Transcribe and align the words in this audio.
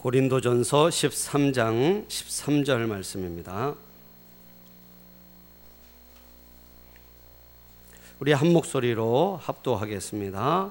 고린도전서 0.00 0.88
13장 0.88 2.08
13절 2.08 2.86
말씀입니다. 2.86 3.74
우리 8.18 8.32
한 8.32 8.50
목소리로 8.50 9.38
합도하겠습니다. 9.42 10.70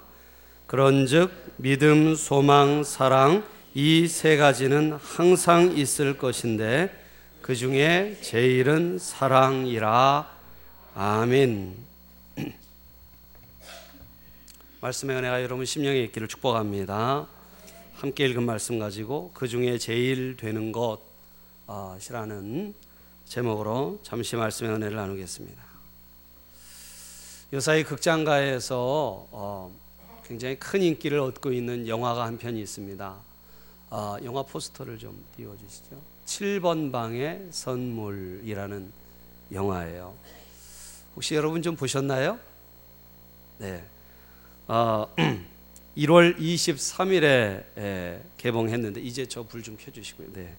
그런즉 0.66 1.31
믿음, 1.57 2.16
소망, 2.16 2.84
사랑 2.84 3.44
이 3.76 4.07
세 4.07 4.36
가지는 4.36 4.94
항상 4.94 5.77
있을 5.77 6.18
것인데 6.18 6.89
그 7.43 7.55
중에 7.55 8.18
제일은 8.21 8.98
사랑이라. 8.98 10.27
아멘. 10.96 11.76
말씀의 14.82 15.18
은혜가 15.18 15.43
여러분 15.43 15.66
심령에 15.66 15.99
있기를 15.99 16.27
축복합니다. 16.27 17.27
함께 17.99 18.26
읽은 18.27 18.45
말씀 18.45 18.80
가지고 18.80 19.30
그 19.34 19.49
중에 19.49 19.77
제일 19.77 20.38
되는 20.38 20.71
것이라는 21.98 22.73
제목으로 23.26 23.99
잠시 24.03 24.38
말씀의 24.38 24.71
은혜를 24.73 24.95
나누겠습니다. 24.95 25.62
요사이 27.52 27.84
극장가에서 27.84 29.27
어, 29.31 29.76
굉장히 30.23 30.57
큰 30.57 30.81
인기를 30.81 31.20
얻고 31.20 31.52
있는 31.52 31.90
영화가 31.90 32.23
한 32.23 32.38
편이 32.38 32.62
있습니다. 32.62 33.16
어, 33.90 34.16
영화 34.23 34.43
포스터를 34.43 34.98
좀 34.98 35.21
띄워주시죠. 35.35 36.02
7번 36.26 36.93
방의 36.93 37.48
선물이라는 37.52 38.93
영화예요. 39.52 40.13
혹시 41.18 41.35
여러분 41.35 41.62
좀 41.62 41.76
보셨나요? 41.76 42.40
네. 43.57 43.84
어, 44.70 45.05
1월 46.00 46.38
23일에 46.40 48.20
개봉했는데 48.38 49.02
이제 49.02 49.26
저 49.26 49.44
불 49.44 49.62
좀 49.64 49.78
켜주시고요. 49.78 50.28
네. 50.34 50.54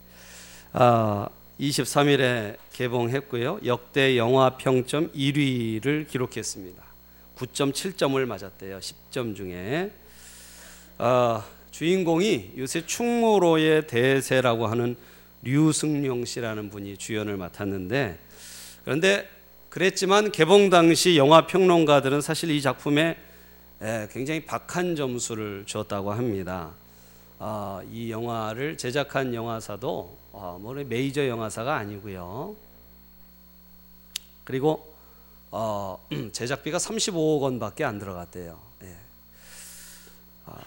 아, 0.73 1.29
23일에 1.59 2.57
개봉했고요. 2.73 3.61
역대 3.65 4.17
영화 4.17 4.57
평점 4.57 5.11
1위를 5.13 6.07
기록했습니다. 6.09 6.83
9.7점을 7.37 8.25
맞았대요. 8.27 8.79
10점 8.79 9.35
중에 9.37 9.91
아, 10.99 11.45
주인공이 11.71 12.53
요새 12.59 12.85
충무로의 12.85 13.87
대세라고 13.87 14.67
하는 14.67 14.97
류승룡 15.43 16.27
씨라는 16.27 16.69
분이 16.69 16.99
주연을 16.99 17.37
맡았는데 17.39 18.19
그런데 18.85 19.29
그랬지만 19.71 20.33
개봉 20.33 20.69
당시 20.69 21.17
영화 21.17 21.47
평론가들은 21.47 22.21
사실 22.21 22.51
이 22.51 22.61
작품에 22.61 23.01
예, 23.09 23.30
굉장히 23.81 24.45
박한 24.45 24.95
점수를 24.95 25.65
줬다고 25.67 26.13
합니다. 26.13 26.71
아, 27.39 27.81
이 27.91 28.11
영화를 28.11 28.77
제작한 28.77 29.35
영화사도 29.35 30.19
아, 30.35 30.59
뭐 30.61 30.75
메이저 30.75 31.27
영화사가 31.27 31.77
아니고요. 31.77 32.55
그리고 34.45 34.95
어, 35.51 36.07
제작비가 36.33 36.77
35억 36.77 37.41
원밖에 37.41 37.85
안 37.85 37.99
들어갔대요. 37.99 38.59
예. 38.83 38.95
아, 40.45 40.59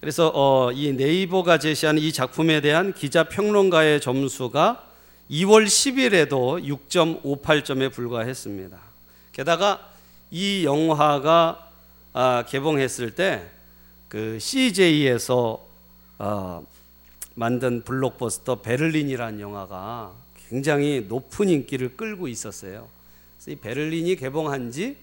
그래서 0.00 0.30
어, 0.32 0.70
이 0.70 0.92
네이버가 0.92 1.58
제시한 1.58 1.98
이 1.98 2.12
작품에 2.12 2.60
대한 2.60 2.94
기자 2.94 3.24
평론가의 3.24 4.00
점수가 4.00 4.84
2월 5.28 5.66
10일에도 5.66 6.64
6.58점에 6.88 7.92
불과했습니다. 7.92 8.78
게다가 9.32 9.87
이 10.30 10.64
영화가 10.64 11.70
아, 12.12 12.44
개봉했을 12.48 13.14
때 13.14 13.58
그 14.08 14.38
CJ에서 14.40 15.66
어, 16.18 16.66
만든 17.34 17.82
블록버스터 17.82 18.62
베를린이라는 18.62 19.38
영화가 19.38 20.12
굉장히 20.48 21.04
높은 21.06 21.48
인기를 21.48 21.96
끌고 21.96 22.26
있었어요. 22.26 22.88
이 23.46 23.54
베를린이 23.54 24.16
개봉한 24.16 24.72
지 24.72 24.96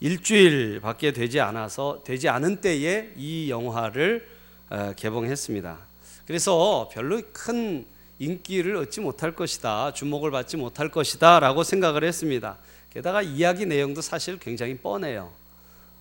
일주일밖에 0.00 1.12
되지 1.12 1.40
않아서 1.40 2.02
되지 2.04 2.28
않은 2.28 2.60
때에 2.60 3.12
이 3.16 3.48
영화를 3.48 4.28
어, 4.70 4.92
개봉했습니다. 4.96 5.78
그래서 6.26 6.90
별로 6.92 7.22
큰 7.32 7.86
인기를 8.18 8.76
얻지 8.76 9.00
못할 9.00 9.36
것이다, 9.36 9.92
주목을 9.92 10.32
받지 10.32 10.56
못할 10.56 10.90
것이다라고 10.90 11.62
생각을 11.62 12.02
했습니다. 12.02 12.58
게다가 12.92 13.22
이야기 13.22 13.66
내용도 13.66 14.00
사실 14.00 14.38
굉장히 14.38 14.76
뻔해요. 14.76 15.30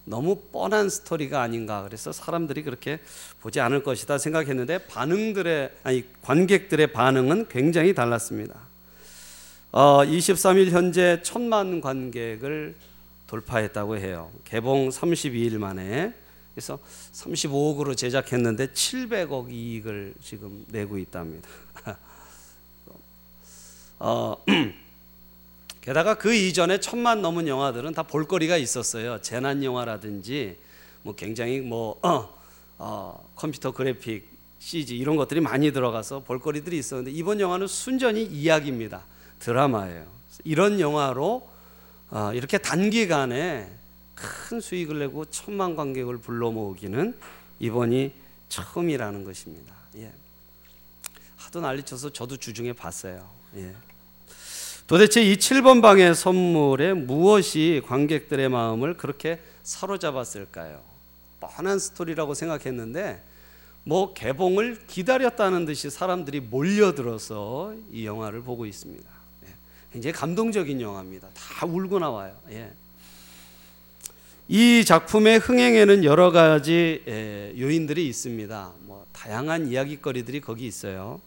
너무 0.06 0.38
뻔한 0.52 0.90
스토리가 0.90 1.42
아닌가. 1.42 1.84
그래서 1.84 2.12
사람들이 2.14 2.64
그렇게 2.64 3.00
보지 3.42 3.59
않을 3.59 3.84
것이다 3.84 4.18
생각했는데 4.18 4.86
반응들의 4.86 5.72
아니 5.84 6.06
관객들의 6.22 6.94
반응은 6.94 7.50
굉장히 7.50 7.94
달랐습니다. 7.94 8.56
어, 9.74 10.00
23일 10.06 10.70
현재 10.70 11.20
천만 11.24 11.81
관객을 11.81 12.76
돌파했다고 13.28 13.97
해요. 13.97 14.31
개봉 14.46 14.90
32일 14.90 15.58
만에. 15.58 16.14
그래서 16.56 16.80
35억으로 17.14 17.96
제작했는데 17.96 18.68
700억 18.68 19.52
이익을 19.52 20.16
지금 20.24 20.66
내고 20.70 20.97
있답니다. 20.97 21.47
어, 24.00 24.38
게다가 25.88 26.16
그 26.16 26.36
이전에 26.36 26.81
천만 26.81 27.22
넘은 27.22 27.48
영화들은 27.48 27.94
다 27.94 28.03
볼거리가 28.03 28.58
있었어요. 28.58 29.22
재난 29.22 29.64
영화라든지 29.64 30.58
뭐 31.02 31.16
굉장히 31.16 31.62
뭐 31.62 31.98
어, 32.02 32.38
어, 32.78 33.30
컴퓨터 33.38 33.72
그래픽, 33.72 34.28
CG 34.59 34.97
이런 34.97 35.16
것들이 35.16 35.40
많이 35.40 35.72
들어가서 35.72 36.24
볼거리들이 36.24 36.78
있었는데 36.78 37.12
이번 37.12 37.40
영화는 37.40 37.68
순전히 37.68 38.26
이야기입니다. 38.26 39.06
드라마예요. 39.40 40.06
이런 40.44 40.81
영화로 40.81 41.50
어, 42.09 42.31
이렇게 42.34 42.58
단기간에 42.58 43.72
큰 44.14 44.59
수익을 44.59 45.00
내고 45.00 45.24
천만 45.24 45.78
관객을 45.78 46.18
불러 46.18 46.52
모으기는 46.52 47.18
이번이 47.62 48.12
처음이라는 48.50 49.24
것입니다. 49.24 49.74
예. 49.96 50.12
하도 51.38 51.62
난리쳐서 51.62 52.09
저도 52.09 52.36
주중에 52.36 52.74
봤어요. 52.74 53.30
예. 53.56 53.74
도대체 54.88 55.22
이 55.22 55.36
7번 55.36 55.81
방의 55.81 56.16
선물에 56.16 56.94
무엇이 56.94 57.81
관객들의 57.86 58.48
마음을 58.48 58.96
그렇게 58.96 59.40
사로잡았을까요? 59.64 60.81
뻔한 61.42 61.78
스토리라고 61.78 62.34
생각했는데 62.34 63.22
뭐 63.84 64.14
개봉을 64.14 64.80
기다렸다는 64.88 65.66
듯이 65.66 65.90
사람들이 65.90 66.40
몰려들어서 66.40 67.74
이 67.92 68.06
영화를 68.06 68.42
보고 68.44 68.66
있습니다. 68.66 69.09
예. 69.46 69.53
굉장히 69.92 70.14
감동적인 70.14 70.80
영화입니다. 70.80 71.28
다 71.34 71.66
울고 71.66 72.00
나와요. 72.00 72.34
예. 72.52 72.72
이 74.47 74.86
작품의 74.86 75.40
흥행에는 75.40 76.06
여러 76.06 76.31
가지 76.31 77.03
예, 77.08 77.53
요인들이 77.59 78.08
있습니다. 78.08 78.72
뭐 78.86 79.06
다양한 79.12 79.68
이야기거리들이 79.68 80.40
거기 80.40 80.66
있어요. 80.66 81.20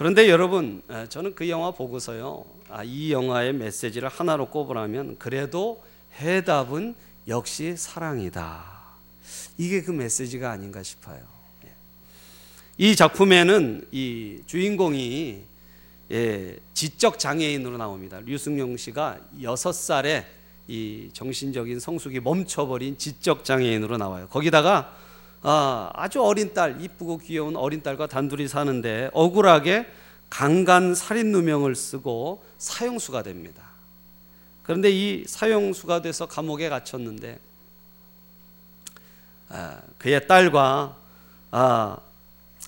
그런데 0.00 0.30
여러분, 0.30 0.80
저는 1.10 1.34
그 1.34 1.50
영화 1.50 1.72
보고서요, 1.72 2.46
아, 2.70 2.82
이 2.82 3.12
영화의 3.12 3.52
메시지를 3.52 4.08
하나로 4.08 4.46
꼽으라면 4.46 5.18
그래도 5.18 5.84
해답은 6.18 6.94
역시 7.28 7.74
사랑이다. 7.76 8.64
이게 9.58 9.82
그 9.82 9.90
메시지가 9.90 10.50
아닌가 10.50 10.82
싶어요. 10.82 11.20
예. 11.66 11.68
이 12.78 12.96
작품에는 12.96 13.88
이 13.92 14.40
주인공이 14.46 15.42
예, 16.12 16.56
지적 16.72 17.18
장애인으로 17.18 17.76
나옵니다. 17.76 18.20
류승용 18.24 18.78
씨가 18.78 19.18
여섯 19.42 19.72
살에 19.72 20.26
이 20.66 21.10
정신적인 21.12 21.78
성숙이 21.78 22.20
멈춰버린 22.20 22.96
지적 22.96 23.44
장애인으로 23.44 23.98
나와요. 23.98 24.28
거기다가 24.28 24.96
아, 25.42 25.90
아주 25.94 26.22
어린 26.22 26.52
딸, 26.52 26.80
이쁘고 26.80 27.18
귀여운 27.18 27.56
어린 27.56 27.82
딸과 27.82 28.08
단둘이 28.08 28.48
사는데 28.48 29.10
억울하게 29.12 29.86
강간 30.28 30.94
살인 30.94 31.32
누명을 31.32 31.74
쓰고 31.74 32.44
사형수가 32.58 33.22
됩니다. 33.22 33.62
그런데 34.62 34.90
이 34.90 35.24
사형수가 35.26 36.02
돼서 36.02 36.26
감옥에 36.26 36.68
갇혔는데 36.68 37.38
아, 39.48 39.80
그의 39.98 40.26
딸과 40.28 40.96
아, 41.50 41.98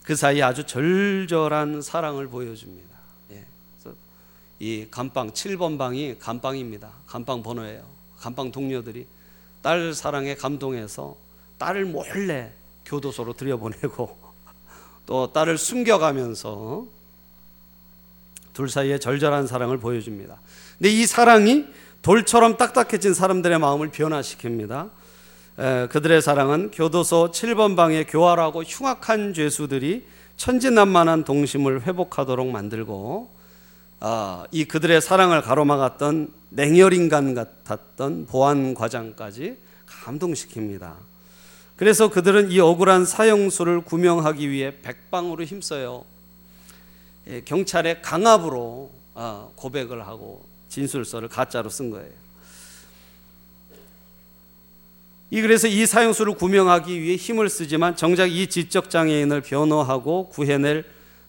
그 0.02 0.16
사이 0.16 0.42
아주 0.42 0.64
절절한 0.64 1.82
사랑을 1.82 2.26
보여줍니다. 2.26 2.88
예, 3.32 3.44
이 4.58 4.86
감방 4.90 5.30
7번 5.30 5.78
방이 5.78 6.18
감방입니다. 6.18 6.90
감방 7.06 7.42
번호예요. 7.42 7.84
감방 8.18 8.50
동료들이 8.50 9.06
딸 9.60 9.94
사랑에 9.94 10.34
감동해서 10.34 11.16
딸을 11.58 11.84
몰래 11.84 12.52
교도소로 12.84 13.34
들여보내고 13.34 14.18
또 15.06 15.32
딸을 15.32 15.58
숨겨가면서 15.58 16.86
둘 18.52 18.68
사이에 18.68 18.98
절절한 18.98 19.46
사랑을 19.46 19.78
보여줍니다. 19.78 20.38
근데 20.78 20.90
이 20.90 21.06
사랑이 21.06 21.66
돌처럼 22.02 22.56
딱딱해진 22.56 23.14
사람들의 23.14 23.58
마음을 23.58 23.90
변화시킵니다. 23.90 24.90
에, 25.58 25.86
그들의 25.88 26.20
사랑은 26.22 26.70
교도소 26.70 27.30
7번 27.30 27.76
방에 27.76 28.04
교활하고 28.04 28.62
흉악한 28.62 29.34
죄수들이 29.34 30.04
천진난만한 30.36 31.24
동심을 31.24 31.86
회복하도록 31.86 32.48
만들고 32.48 33.30
아, 34.00 34.44
이 34.50 34.64
그들의 34.64 35.00
사랑을 35.00 35.42
가로막았던 35.42 36.32
냉혈인간 36.50 37.34
같았던 37.34 38.26
보안 38.26 38.74
과장까지 38.74 39.56
감동시킵니다. 39.86 41.11
그래서 41.76 42.08
그들은 42.08 42.50
이 42.50 42.60
억울한 42.60 43.04
사형수를 43.04 43.80
구명하기 43.82 44.50
위해 44.50 44.80
백방으로 44.82 45.44
힘써요. 45.44 46.04
예, 47.28 47.40
경찰에 47.40 48.00
강압으로 48.00 48.90
아, 49.14 49.48
고백을 49.56 50.06
하고 50.06 50.44
진술서를 50.68 51.28
가짜로 51.28 51.68
쓴 51.68 51.90
거예요. 51.90 52.10
이 55.30 55.40
그래서 55.40 55.66
이 55.66 55.86
사형수를 55.86 56.34
구명하기 56.34 57.00
위해 57.00 57.16
힘을 57.16 57.48
쓰지만 57.48 57.96
정작 57.96 58.26
이 58.26 58.46
지적 58.48 58.90
장애인을 58.90 59.40
변호하고 59.40 60.28
구해낼 60.28 60.84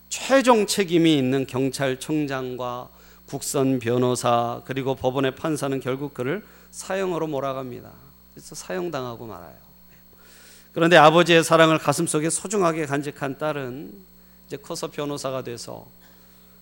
최종 0.10 0.68
책임이 0.68 1.18
있는 1.18 1.48
경찰청장과 1.48 2.90
국선 3.25 3.80
변호사 3.80 4.62
그리고 4.66 4.95
법원의 4.95 5.36
판사는 5.36 5.80
결국 5.80 6.13
그를 6.13 6.44
사형으로 6.72 7.28
몰아갑니다. 7.28 7.90
그래서 8.34 8.56
사형당하고 8.56 9.25
말아요. 9.25 9.72
그런데 10.73 10.97
아버지의 10.97 11.43
사랑을 11.43 11.77
가슴속에 11.77 12.29
소중하게 12.29 12.85
간직한 12.87 13.37
딸은 13.37 13.93
이제 14.47 14.57
커서 14.57 14.89
변호사가 14.89 15.43
돼서 15.43 15.85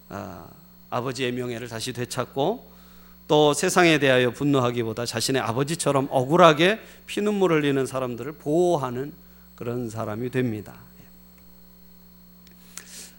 아, 0.10 0.46
아버지의 0.90 1.32
명예를 1.32 1.70
다시 1.70 1.94
되찾고 1.94 2.70
또 3.28 3.54
세상에 3.54 3.98
대하여 3.98 4.32
분노하기보다 4.32 5.06
자신의 5.06 5.42
아버지처럼 5.42 6.10
억울하게 6.12 6.82
피눈물 7.08 7.54
흘리는 7.54 7.86
사람들을 7.86 8.34
보호하는 8.34 9.14
그런 9.56 9.90
사람이 9.90 10.30
됩니다. 10.32 10.76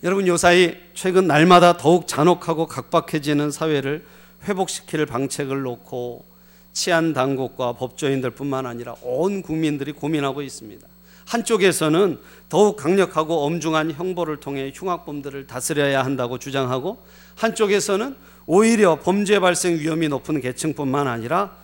여러분 0.02 0.26
요사이 0.26 0.76
최근 0.92 1.26
날마다 1.26 1.76
더욱 1.76 2.06
잔혹하고 2.06 2.66
각박해지는 2.66 3.50
사회를 3.50 4.04
회복시킬 4.44 5.06
방책을 5.06 5.62
놓고 5.62 6.31
치안 6.72 7.12
당국과 7.12 7.74
법조인들뿐만 7.74 8.66
아니라 8.66 8.94
온 9.02 9.42
국민들이 9.42 9.92
고민하고 9.92 10.42
있습니다. 10.42 10.86
한쪽에서는 11.26 12.18
더욱 12.48 12.76
강력하고 12.76 13.44
엄중한 13.44 13.92
형벌을 13.92 14.38
통해 14.38 14.72
흉악범들을 14.74 15.46
다스려야 15.46 16.04
한다고 16.04 16.38
주장하고 16.38 17.02
한쪽에서는 17.36 18.16
오히려 18.46 18.98
범죄 19.00 19.38
발생 19.38 19.78
위험이 19.78 20.08
높은 20.08 20.40
계층뿐만 20.40 21.06
아니라 21.06 21.56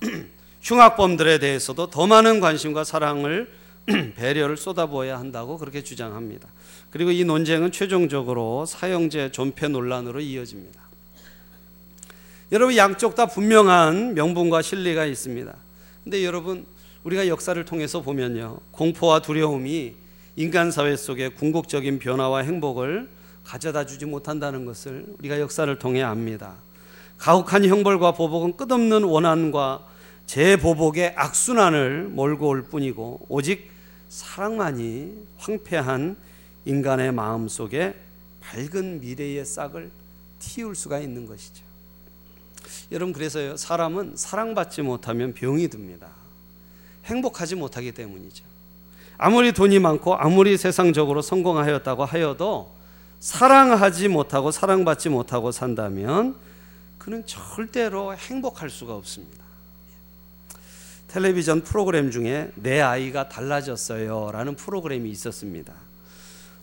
흉악범들에 0.62 1.38
대해서도 1.38 1.90
더 1.90 2.06
많은 2.06 2.40
관심과 2.40 2.84
사랑을 2.84 3.50
배려를 4.16 4.56
쏟아부어야 4.56 5.18
한다고 5.18 5.58
그렇게 5.58 5.82
주장합니다. 5.82 6.48
그리고 6.90 7.10
이 7.10 7.24
논쟁은 7.24 7.70
최종적으로 7.70 8.64
사형제 8.66 9.30
존폐 9.30 9.68
논란으로 9.68 10.20
이어집니다. 10.20 10.83
여러분 12.54 12.76
양쪽 12.76 13.16
다 13.16 13.26
분명한 13.26 14.14
명분과 14.14 14.62
실리가 14.62 15.06
있습니다. 15.06 15.52
근데 16.04 16.24
여러분 16.24 16.64
우리가 17.02 17.26
역사를 17.26 17.64
통해서 17.64 18.00
보면요. 18.00 18.60
공포와 18.70 19.22
두려움이 19.22 19.96
인간 20.36 20.70
사회 20.70 20.94
속에 20.94 21.30
궁극적인 21.30 21.98
변화와 21.98 22.42
행복을 22.42 23.08
가져다 23.42 23.86
주지 23.86 24.06
못한다는 24.06 24.66
것을 24.66 25.04
우리가 25.18 25.40
역사를 25.40 25.76
통해 25.80 26.02
압니다. 26.02 26.54
가혹한 27.18 27.64
형벌과 27.64 28.12
보복은 28.12 28.56
끝없는 28.56 29.02
원한과 29.02 29.84
재보복의 30.26 31.14
악순환을 31.16 32.04
몰고 32.04 32.46
올 32.46 32.62
뿐이고 32.62 33.26
오직 33.28 33.68
사랑만이 34.08 35.12
황폐한 35.38 36.16
인간의 36.66 37.10
마음 37.10 37.48
속에 37.48 37.96
밝은 38.42 39.00
미래의 39.00 39.44
싹을 39.44 39.90
틔울 40.38 40.76
수가 40.76 41.00
있는 41.00 41.26
것이죠. 41.26 41.73
여러분 42.92 43.12
그래서요 43.12 43.56
사람은 43.56 44.14
사랑받지 44.16 44.82
못하면 44.82 45.34
병이 45.34 45.68
듭니다. 45.68 46.08
행복하지 47.04 47.54
못하기 47.54 47.92
때문이죠. 47.92 48.44
아무리 49.16 49.52
돈이 49.52 49.78
많고 49.78 50.16
아무리 50.16 50.56
세상적으로 50.56 51.22
성공하였다고 51.22 52.04
하여도 52.04 52.72
사랑하지 53.20 54.08
못하고 54.08 54.50
사랑받지 54.50 55.08
못하고 55.08 55.52
산다면 55.52 56.36
그는 56.98 57.24
절대로 57.26 58.16
행복할 58.16 58.70
수가 58.70 58.94
없습니다. 58.94 59.44
텔레비전 61.08 61.62
프로그램 61.62 62.10
중에 62.10 62.50
내 62.56 62.80
아이가 62.80 63.28
달라졌어요 63.28 64.30
라는 64.32 64.56
프로그램이 64.56 65.10
있었습니다. 65.10 65.72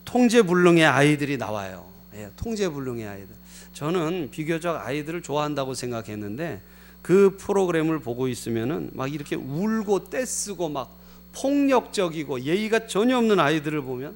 통제불능의 0.03 0.85
아이들이 0.85 1.37
나와요. 1.37 1.85
예, 2.13 2.29
통제불능의 2.35 3.07
아이들. 3.07 3.35
저는 3.73 4.29
비교적 4.31 4.85
아이들을 4.85 5.21
좋아한다고 5.21 5.73
생각했는데 5.73 6.61
그 7.01 7.35
프로그램을 7.37 7.99
보고 7.99 8.27
있으면은 8.27 8.91
막 8.93 9.11
이렇게 9.11 9.35
울고 9.35 10.09
떼쓰고 10.09 10.69
막 10.69 10.95
폭력적이고 11.33 12.41
예의가 12.41 12.87
전혀 12.87 13.17
없는 13.17 13.39
아이들을 13.39 13.81
보면 13.81 14.15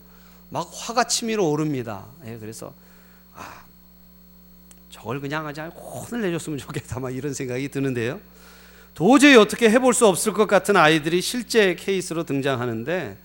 막 0.49 0.69
화가 0.71 1.05
치밀어 1.05 1.45
오릅니다. 1.45 2.05
예, 2.25 2.37
그래서 2.37 2.73
아 3.33 3.63
저걸 4.89 5.19
그냥 5.21 5.45
하지 5.47 5.61
않고 5.61 5.79
혼을 5.79 6.23
내줬으면 6.25 6.59
좋겠다 6.59 6.99
막 6.99 7.15
이런 7.15 7.33
생각이 7.33 7.69
드는데요. 7.69 8.19
도저히 8.93 9.35
어떻게 9.35 9.69
해볼 9.69 9.93
수 9.93 10.07
없을 10.07 10.31
것 10.33 10.47
같은 10.47 10.77
아이들이 10.77 11.21
실제 11.21 11.75
케이스로 11.75 12.23
등장하는데 12.23 13.17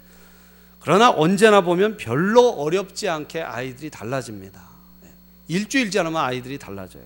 그러나 0.80 1.10
언제나 1.10 1.60
보면 1.60 1.96
별로 1.96 2.48
어렵지 2.48 3.08
않게 3.08 3.42
아이들이 3.42 3.90
달라집니다. 3.90 4.69
예, 5.50 5.54
일주일 5.54 5.90
지나면 5.90 6.16
아이들이 6.16 6.58
달라져요. 6.58 7.04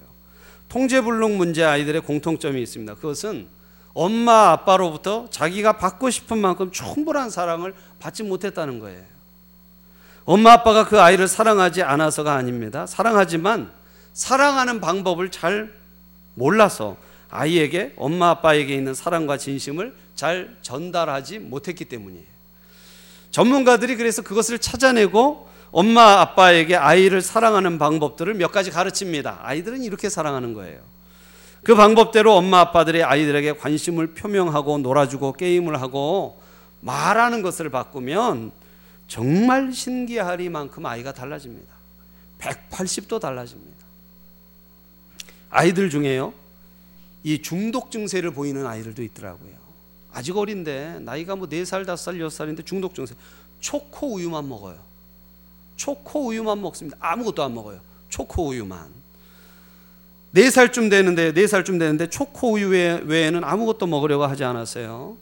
통제불능 0.69 1.37
문제 1.37 1.64
아이들의 1.64 2.02
공통점이 2.02 2.61
있습니다. 2.62 2.94
그것은 2.96 3.49
엄마 3.93 4.50
아빠로부터 4.50 5.29
자기가 5.31 5.75
받고 5.75 6.11
싶은 6.11 6.38
만큼 6.38 6.70
충분한 6.73 7.31
사랑을 7.31 7.75
받지 8.00 8.23
못했다는 8.23 8.81
거예요. 8.81 9.02
엄마 10.25 10.52
아빠가 10.52 10.87
그 10.87 11.00
아이를 11.00 11.29
사랑하지 11.29 11.82
않아서가 11.82 12.35
아닙니다. 12.35 12.87
사랑하지만 12.87 13.70
사랑하는 14.12 14.81
방법을 14.81 15.31
잘 15.31 15.73
몰라서 16.35 16.96
아이에게 17.31 17.93
엄마 17.96 18.31
아빠에게 18.31 18.74
있는 18.74 18.94
사랑과 18.94 19.36
진심을 19.36 19.94
잘 20.15 20.56
전달하지 20.63 21.41
못했기 21.41 21.84
때문이에요. 21.84 22.24
전문가들이 23.31 23.96
그래서 23.96 24.22
그것을 24.22 24.58
찾아내고 24.58 25.48
엄마 25.74 26.20
아빠에게 26.20 26.76
아이를 26.76 27.20
사랑하는 27.20 27.81
방법들을 27.81 28.34
몇 28.34 28.52
가지 28.52 28.70
가르칩니다. 28.70 29.40
아이들은 29.43 29.82
이렇게 29.82 30.08
사랑하는 30.08 30.54
거예요. 30.54 30.81
그 31.64 31.74
방법대로 31.74 32.32
엄마 32.32 32.60
아빠들이 32.60 33.02
아이들에게 33.02 33.54
관심을 33.54 34.14
표명하고 34.14 34.78
놀아주고 34.78 35.32
게임을 35.32 35.82
하고 35.82 36.40
말하는 36.81 37.43
것을 37.43 37.70
바꾸면 37.70 38.52
정말 39.08 39.72
신기하리만큼 39.72 40.86
아이가 40.86 41.12
달라집니다. 41.12 41.74
180도 42.38 43.20
달라집니다. 43.20 43.84
아이들 45.50 45.90
중에요. 45.90 46.32
이 47.24 47.43
중독 47.43 47.90
증세를 47.90 48.31
보이는 48.31 48.64
아이들도 48.64 49.02
있더라고요. 49.02 49.54
아직 50.12 50.36
어린데 50.36 51.00
나이가 51.00 51.34
뭐 51.34 51.48
4살, 51.48 51.84
5살, 51.84 52.24
6살인데 52.24 52.64
중독 52.64 52.94
증세. 52.94 53.16
초코 53.58 54.14
우유만 54.14 54.48
먹어요. 54.48 54.94
초코 55.76 56.26
우유만 56.28 56.60
먹습니다. 56.60 56.96
아무것도 57.00 57.43
안 57.43 57.54
먹어요. 57.54 57.81
초코 58.08 58.48
우유만. 58.48 58.93
4살쯤 60.34 60.90
되는데 60.90 61.32
4살쯤 61.32 61.78
되는데 61.78 62.08
초코 62.08 62.52
우유 62.52 62.69
외에는 62.69 63.44
아무것도 63.44 63.86
먹으려고 63.86 64.24
하지 64.24 64.44
않았어요. 64.44 65.16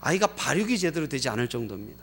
아이가 0.00 0.26
발육이 0.26 0.78
제대로 0.78 1.06
되지 1.06 1.28
않을 1.28 1.48
정도입니다. 1.48 2.02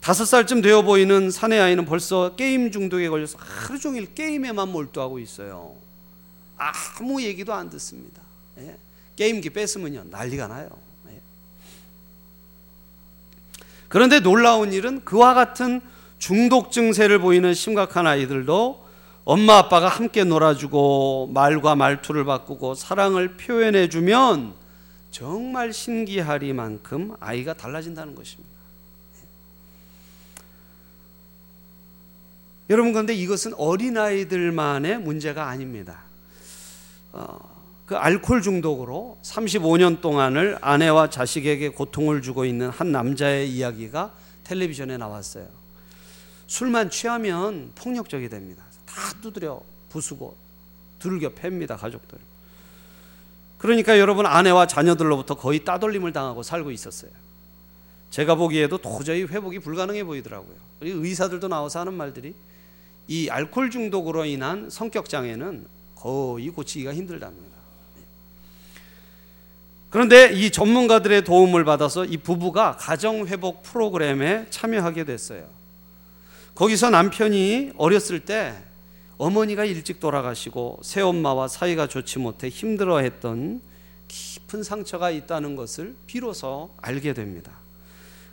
다섯 0.00 0.24
살쯤 0.24 0.62
되어 0.62 0.82
보이는 0.82 1.30
사내 1.30 1.58
아이는 1.58 1.84
벌써 1.84 2.34
게임 2.34 2.72
중독에 2.72 3.08
걸려서 3.08 3.38
하루 3.38 3.78
종일 3.78 4.12
게임에만 4.14 4.68
몰두하고 4.70 5.18
있어요. 5.20 5.76
아무 6.56 7.22
얘기도 7.22 7.52
안 7.52 7.70
듣습니다. 7.70 8.22
예? 8.58 8.78
게임기 9.16 9.50
뺐으면요 9.50 10.04
난리가 10.10 10.48
나요. 10.48 10.70
예. 11.10 11.20
그런데 13.88 14.20
놀라운 14.20 14.72
일은 14.72 15.04
그와 15.04 15.34
같은 15.34 15.80
중독 16.22 16.70
증세를 16.70 17.18
보이는 17.18 17.52
심각한 17.52 18.06
아이들도 18.06 18.86
엄마 19.24 19.56
아빠가 19.56 19.88
함께 19.88 20.22
놀아주고 20.22 21.30
말과 21.34 21.74
말투를 21.74 22.24
바꾸고 22.24 22.76
사랑을 22.76 23.36
표현해주면 23.36 24.54
정말 25.10 25.72
신기하리만큼 25.72 27.16
아이가 27.18 27.54
달라진다는 27.54 28.14
것입니다. 28.14 28.52
여러분 32.70 32.92
그런데 32.92 33.14
이것은 33.14 33.54
어린 33.54 33.98
아이들만의 33.98 35.00
문제가 35.00 35.48
아닙니다. 35.48 36.02
어, 37.10 37.36
그 37.84 37.96
알코올 37.96 38.42
중독으로 38.42 39.18
35년 39.24 40.00
동안을 40.00 40.58
아내와 40.60 41.10
자식에게 41.10 41.70
고통을 41.70 42.22
주고 42.22 42.44
있는 42.44 42.68
한 42.68 42.92
남자의 42.92 43.50
이야기가 43.50 44.14
텔레비전에 44.44 44.98
나왔어요. 44.98 45.61
술만 46.52 46.90
취하면 46.90 47.72
폭력적이 47.76 48.28
됩니다. 48.28 48.62
다 48.84 48.94
두드려 49.22 49.62
부수고 49.88 50.36
두들겨 50.98 51.30
팹니다 51.30 51.78
가족들. 51.78 52.18
그러니까 53.56 53.98
여러분 53.98 54.26
아내와 54.26 54.66
자녀들로부터 54.66 55.34
거의 55.34 55.64
따돌림을 55.64 56.12
당하고 56.12 56.42
살고 56.42 56.70
있었어요. 56.70 57.10
제가 58.10 58.34
보기에도 58.34 58.76
도저히 58.76 59.22
회복이 59.22 59.60
불가능해 59.60 60.04
보이더라고요. 60.04 60.54
그리고 60.78 61.02
의사들도 61.02 61.48
나와서 61.48 61.80
하는 61.80 61.94
말들이 61.94 62.34
이 63.08 63.30
알코올 63.30 63.70
중독으로 63.70 64.26
인한 64.26 64.68
성격 64.68 65.08
장애는 65.08 65.66
거의 65.94 66.50
고치기가 66.50 66.92
힘들답니다. 66.92 67.56
그런데 69.88 70.30
이 70.34 70.50
전문가들의 70.50 71.24
도움을 71.24 71.64
받아서 71.64 72.04
이 72.04 72.18
부부가 72.18 72.76
가정 72.76 73.26
회복 73.26 73.62
프로그램에 73.62 74.48
참여하게 74.50 75.04
됐어요. 75.04 75.61
거기서 76.62 76.90
남편이 76.90 77.72
어렸을 77.76 78.20
때 78.20 78.54
어머니가 79.18 79.64
일찍 79.64 79.98
돌아가시고 79.98 80.78
새엄마와 80.84 81.48
사이가 81.48 81.88
좋지 81.88 82.20
못해 82.20 82.48
힘들어했던 82.48 83.60
깊은 84.06 84.62
상처가 84.62 85.10
있다는 85.10 85.56
것을 85.56 85.96
비로소 86.06 86.70
알게 86.76 87.14
됩니다. 87.14 87.50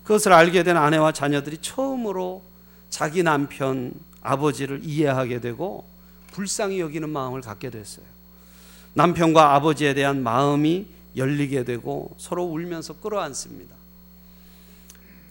그것을 0.04 0.32
알게 0.34 0.62
된 0.62 0.78
아내와 0.78 1.12
자녀들이 1.12 1.58
처음으로 1.58 2.44
자기 2.92 3.24
남편 3.24 3.94
아버지를 4.22 4.82
이해하게 4.84 5.42
되고 5.42 5.88
불쌍히 6.32 6.80
여기는 6.82 7.10
마음을 7.10 7.42
갖게 7.42 7.72
됐어요. 7.72 8.06
남편과 8.94 9.56
아버지에 9.56 9.96
대한 9.96 10.22
마음이 10.22 10.86
열리게 11.16 11.64
되고 11.64 12.14
서로 12.20 12.44
울면서 12.44 13.00
끌어안습니다. 13.00 13.79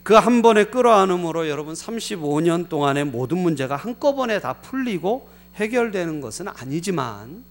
그 0.09 0.15
한 0.15 0.41
번의 0.41 0.71
끌어안음으로 0.71 1.51
여러분 1.51 1.75
35년 1.75 2.71
동안의 2.71 3.05
모든 3.05 3.37
문제가 3.37 3.77
한꺼번에 3.77 4.41
다 4.41 4.55
풀리고 4.55 5.29
해결되는 5.57 6.23
것은 6.23 6.49
아니지만 6.49 7.45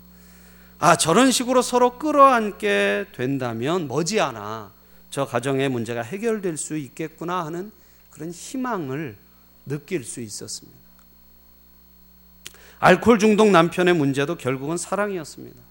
아 0.80 0.96
저런 0.96 1.30
식으로 1.30 1.62
서로 1.62 2.00
끌어안게 2.00 3.10
된다면 3.14 3.88
머지않아 3.88 4.72
저 5.12 5.28
가정의 5.28 5.70
문제가 5.70 6.02
해결될 6.02 6.58
수 6.58 6.78
있겠구나 6.78 7.46
하는 7.46 7.72
그런 8.10 8.32
희망을 8.32 9.18
느낄 9.68 10.04
수 10.04 10.20
있었습니다. 10.22 10.80
알코올 12.80 13.20
중독 13.20 13.52
남편의 13.52 13.94
문제도 13.94 14.36
결국은 14.36 14.78
사랑이었습니다. 14.78 15.62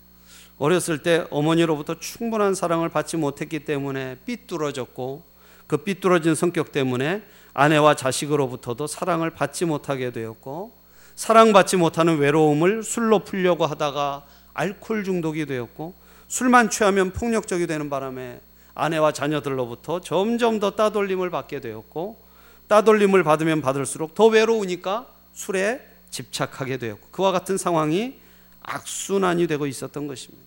어렸을 0.59 1.02
때 1.02 1.26
어머니로부터 1.31 1.99
충분한 1.99 2.55
사랑을 2.55 2.90
받지 2.90 3.16
못했기 3.16 3.64
때문에 3.64 4.19
삐뚤어졌고 4.25 5.35
그 5.66 5.78
삐뚤어진 5.78 6.35
성격 6.35 6.73
때문에 6.73 7.23
아내와 7.54 7.94
자식으로부터도 7.94 8.87
사랑을 8.87 9.30
받지 9.30 9.64
못하게 9.64 10.11
되었고 10.11 10.76
사랑받지 11.14 11.76
못하는 11.76 12.18
외로움을 12.18 12.82
술로 12.82 13.20
풀려고 13.20 13.66
하다가 13.66 14.26
알코올 14.52 15.04
중독이 15.04 15.46
되었고 15.46 15.94
술만 16.28 16.70
취하면 16.70 17.12
폭력적이 17.12 17.66
되는 17.66 17.88
바람에 17.88 18.40
아내와 18.75 19.12
자녀들로부터 19.12 20.00
점점 20.00 20.61
더 20.61 20.73
따돌림을 20.73 21.30
받게 21.30 21.61
되었고 21.61 22.20
따돌림을 22.68 23.25
받으면 23.25 23.62
받을수록 23.62 24.14
더 24.14 24.26
외로우니까 24.26 25.06
술에 25.32 25.80
집착하게 26.11 26.76
되었고 26.76 27.08
그와 27.11 27.32
같은 27.32 27.56
상황이 27.56 28.18
악순환이 28.62 29.46
되고 29.46 29.66
있었던 29.66 30.06
것입니다. 30.06 30.44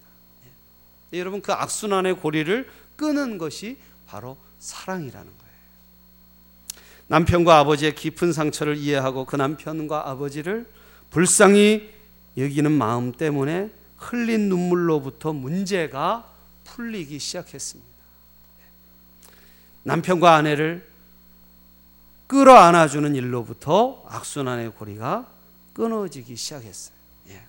예. 1.13 1.19
여러분 1.19 1.41
그 1.41 1.53
악순환의 1.53 2.15
고리를 2.17 2.69
끄는 2.95 3.37
것이 3.37 3.77
바로 4.09 4.37
사랑이라는 4.59 5.13
거예요. 5.13 5.53
남편과 7.07 7.59
아버지의 7.59 7.93
깊은 7.95 8.33
상처를 8.33 8.75
이해하고 8.77 9.25
그 9.25 9.35
남편과 9.35 10.09
아버지를 10.09 10.67
불쌍히 11.11 11.93
여기는 12.37 12.71
마음 12.71 13.11
때문에 13.11 13.69
흘린 13.97 14.49
눈물로부터 14.49 15.33
문제가 15.33 16.27
풀리기 16.63 17.19
시작했습니다. 17.19 17.89
남편과 19.83 20.35
아내를 20.35 20.87
끌어 22.27 22.55
안아주는 22.55 23.15
일로부터 23.15 24.03
악순환의 24.07 24.73
고리가 24.73 25.27
끊어지기 25.73 26.35
시작했어요. 26.35 26.95
예. 27.29 27.43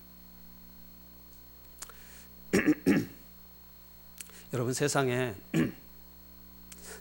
여러분 4.53 4.73
세상에 4.73 5.35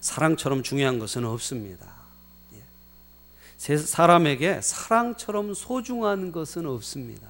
사랑처럼 0.01 0.63
중요한 0.63 0.99
것은 0.99 1.25
없습니다. 1.25 1.85
예. 2.53 3.77
사람에게 3.77 4.61
사랑처럼 4.61 5.53
소중한 5.53 6.31
것은 6.31 6.65
없습니다. 6.65 7.27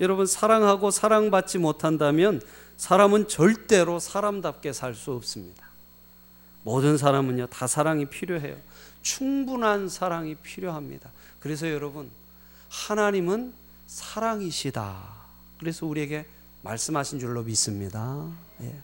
여러분 0.00 0.26
사랑하고 0.26 0.90
사랑받지 0.90 1.58
못한다면 1.58 2.42
사람은 2.76 3.28
절대로 3.28 3.98
사람답게 3.98 4.72
살 4.72 4.94
수 4.94 5.12
없습니다. 5.12 5.64
모든 6.62 6.98
사람은요 6.98 7.46
다 7.46 7.66
사랑이 7.66 8.06
필요해요. 8.06 8.56
충분한 9.02 9.88
사랑이 9.88 10.34
필요합니다. 10.34 11.10
그래서 11.40 11.70
여러분 11.70 12.10
하나님은 12.68 13.54
사랑이시다. 13.86 15.00
그래서 15.60 15.86
우리에게 15.86 16.26
말씀하신 16.62 17.20
줄로 17.20 17.42
믿습니다. 17.44 18.28
예. 18.62 18.74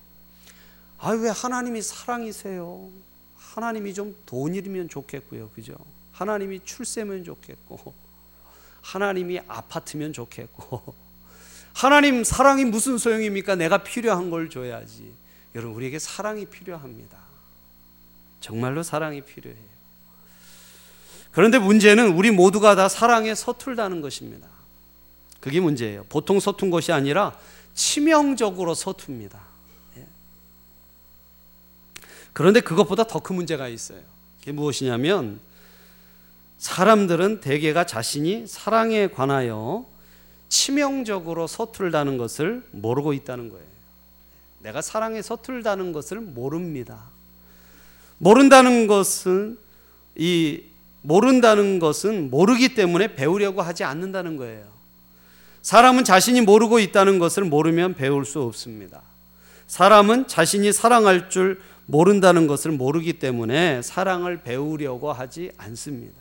아 1.04 1.10
왜 1.10 1.30
하나님이 1.30 1.82
사랑이세요? 1.82 2.88
하나님이 3.36 3.92
좀 3.92 4.16
돈이면 4.24 4.88
좋겠고요, 4.88 5.50
그죠? 5.50 5.74
하나님이 6.12 6.60
출세면 6.64 7.24
좋겠고, 7.24 7.92
하나님이 8.82 9.40
아파트면 9.48 10.12
좋겠고, 10.12 10.94
하나님 11.74 12.22
사랑이 12.22 12.64
무슨 12.64 12.98
소용입니까? 12.98 13.56
내가 13.56 13.82
필요한 13.82 14.30
걸 14.30 14.48
줘야지. 14.48 15.12
여러분 15.56 15.74
우리에게 15.76 15.98
사랑이 15.98 16.46
필요합니다. 16.46 17.18
정말로 18.40 18.82
사랑이 18.82 19.22
필요해요. 19.22 19.72
그런데 21.32 21.58
문제는 21.58 22.14
우리 22.14 22.30
모두가 22.30 22.76
다 22.76 22.88
사랑에 22.88 23.34
서툴다는 23.34 24.02
것입니다. 24.02 24.46
그게 25.40 25.58
문제예요. 25.60 26.04
보통 26.08 26.38
서툰 26.38 26.70
것이 26.70 26.92
아니라 26.92 27.36
치명적으로 27.74 28.74
서툽니다. 28.74 29.51
예. 32.32 32.34
그런데 32.34 32.60
그것보다 32.60 33.04
더 33.04 33.20
큰 33.20 33.36
문제가 33.36 33.68
있어요. 33.68 34.00
그게 34.40 34.52
무엇이냐면 34.52 35.40
사람들은 36.58 37.40
대개가 37.40 37.84
자신이 37.84 38.46
사랑에 38.46 39.08
관하여 39.08 39.86
치명적으로 40.48 41.46
서툴다는 41.46 42.18
것을 42.18 42.62
모르고 42.70 43.12
있다는 43.12 43.50
거예요. 43.50 43.64
내가 44.60 44.80
사랑에 44.82 45.22
서툴다는 45.22 45.92
것을 45.92 46.20
모릅니다. 46.20 47.04
모른다는 48.18 48.86
것은 48.86 49.58
이 50.14 50.62
모른다는 51.02 51.80
것은 51.80 52.30
모르기 52.30 52.74
때문에 52.74 53.14
배우려고 53.14 53.62
하지 53.62 53.82
않는다는 53.82 54.36
거예요. 54.36 54.64
사람은 55.62 56.04
자신이 56.04 56.42
모르고 56.42 56.78
있다는 56.78 57.18
것을 57.18 57.44
모르면 57.44 57.94
배울 57.94 58.24
수 58.24 58.40
없습니다. 58.42 59.02
사람은 59.72 60.28
자신이 60.28 60.70
사랑할 60.70 61.30
줄 61.30 61.58
모른다는 61.86 62.46
것을 62.46 62.72
모르기 62.72 63.14
때문에 63.14 63.80
사랑을 63.80 64.42
배우려고 64.42 65.14
하지 65.14 65.50
않습니다. 65.56 66.20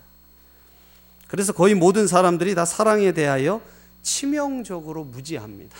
그래서 1.27 1.51
거의 1.51 1.75
모든 1.75 2.07
사람들이 2.07 2.55
다 2.55 2.63
사랑에 2.63 3.11
대하여 3.11 3.61
치명적으로 4.03 5.03
무지합니다. 5.03 5.75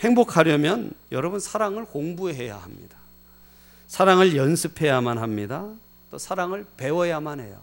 행복하려면 0.00 0.94
여러분 1.12 1.38
사랑을 1.38 1.84
공부해야 1.84 2.56
합니다. 2.56 2.96
사랑을 3.86 4.36
연습해야만 4.36 5.18
합니다. 5.18 5.68
또 6.10 6.16
사랑을 6.16 6.64
배워야만 6.78 7.40
해요. 7.40 7.60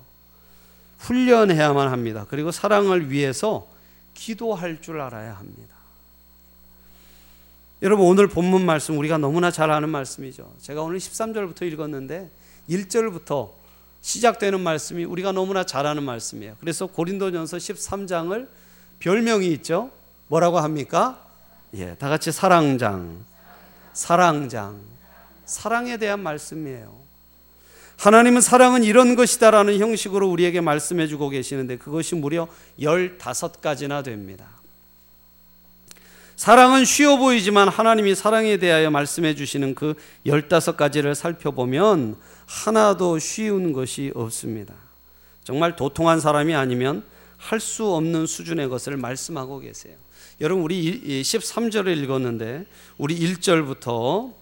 훈련해야만 0.99 1.87
합니다. 1.87 2.27
그리고 2.29 2.51
사랑을 2.51 3.09
위해서 3.09 3.67
기도할 4.13 4.79
줄 4.79 5.01
알아야 5.01 5.33
합니다. 5.33 5.72
여러분 7.83 8.07
오늘 8.07 8.29
본문 8.29 8.65
말씀 8.65 8.97
우리가 8.97 9.17
너무나 9.17 9.51
잘 9.51 9.69
아는 9.69 9.89
말씀이죠. 9.89 10.53
제가 10.61 10.83
오늘 10.83 10.99
13절부터 10.99 11.63
읽었는데 11.63 12.29
1절부터 12.69 13.49
시작되는 13.99 14.61
말씀이 14.61 15.03
우리가 15.03 15.33
너무나 15.33 15.65
잘 15.65 15.85
아는 15.85 16.03
말씀이에요. 16.03 16.55
그래서 16.61 16.87
고린도전서 16.87 17.57
13장을 17.57 18.47
별명이 18.99 19.51
있죠. 19.55 19.91
뭐라고 20.29 20.59
합니까? 20.59 21.27
예, 21.73 21.95
다 21.95 22.07
같이 22.07 22.31
사랑장, 22.31 23.25
사랑장, 23.91 24.79
사랑에 25.43 25.97
대한 25.97 26.21
말씀이에요. 26.21 26.95
하나님은 27.97 28.39
사랑은 28.39 28.85
이런 28.85 29.17
것이다라는 29.17 29.79
형식으로 29.79 30.29
우리에게 30.29 30.61
말씀해 30.61 31.07
주고 31.07 31.27
계시는데 31.27 31.79
그것이 31.79 32.15
무려 32.15 32.47
15가지나 32.79 34.05
됩니다. 34.05 34.62
사랑은 36.35 36.85
쉬워 36.85 37.17
보이지만 37.17 37.69
하나님이 37.69 38.15
사랑에 38.15 38.57
대하여 38.57 38.89
말씀해 38.89 39.35
주시는 39.35 39.75
그 39.75 39.95
15가지를 40.25 41.15
살펴보면 41.15 42.17
하나도 42.45 43.19
쉬운 43.19 43.71
것이 43.73 44.11
없습니다. 44.15 44.73
정말 45.43 45.75
도통한 45.75 46.19
사람이 46.19 46.55
아니면 46.55 47.03
할 47.37 47.59
수 47.59 47.93
없는 47.93 48.25
수준의 48.25 48.69
것을 48.69 48.95
말씀하고 48.95 49.59
계세요. 49.59 49.95
여러분 50.39 50.63
우리 50.63 51.21
13절을 51.21 51.97
읽었는데 51.97 52.65
우리 52.97 53.19
1절부터 53.19 54.33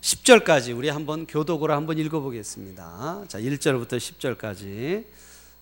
10절까지 0.00 0.76
우리 0.76 0.88
한번 0.88 1.26
교독으로 1.26 1.74
한번 1.74 1.98
읽어 1.98 2.20
보겠습니다. 2.20 3.24
자, 3.28 3.38
1절부터 3.38 3.98
10절까지 3.98 5.04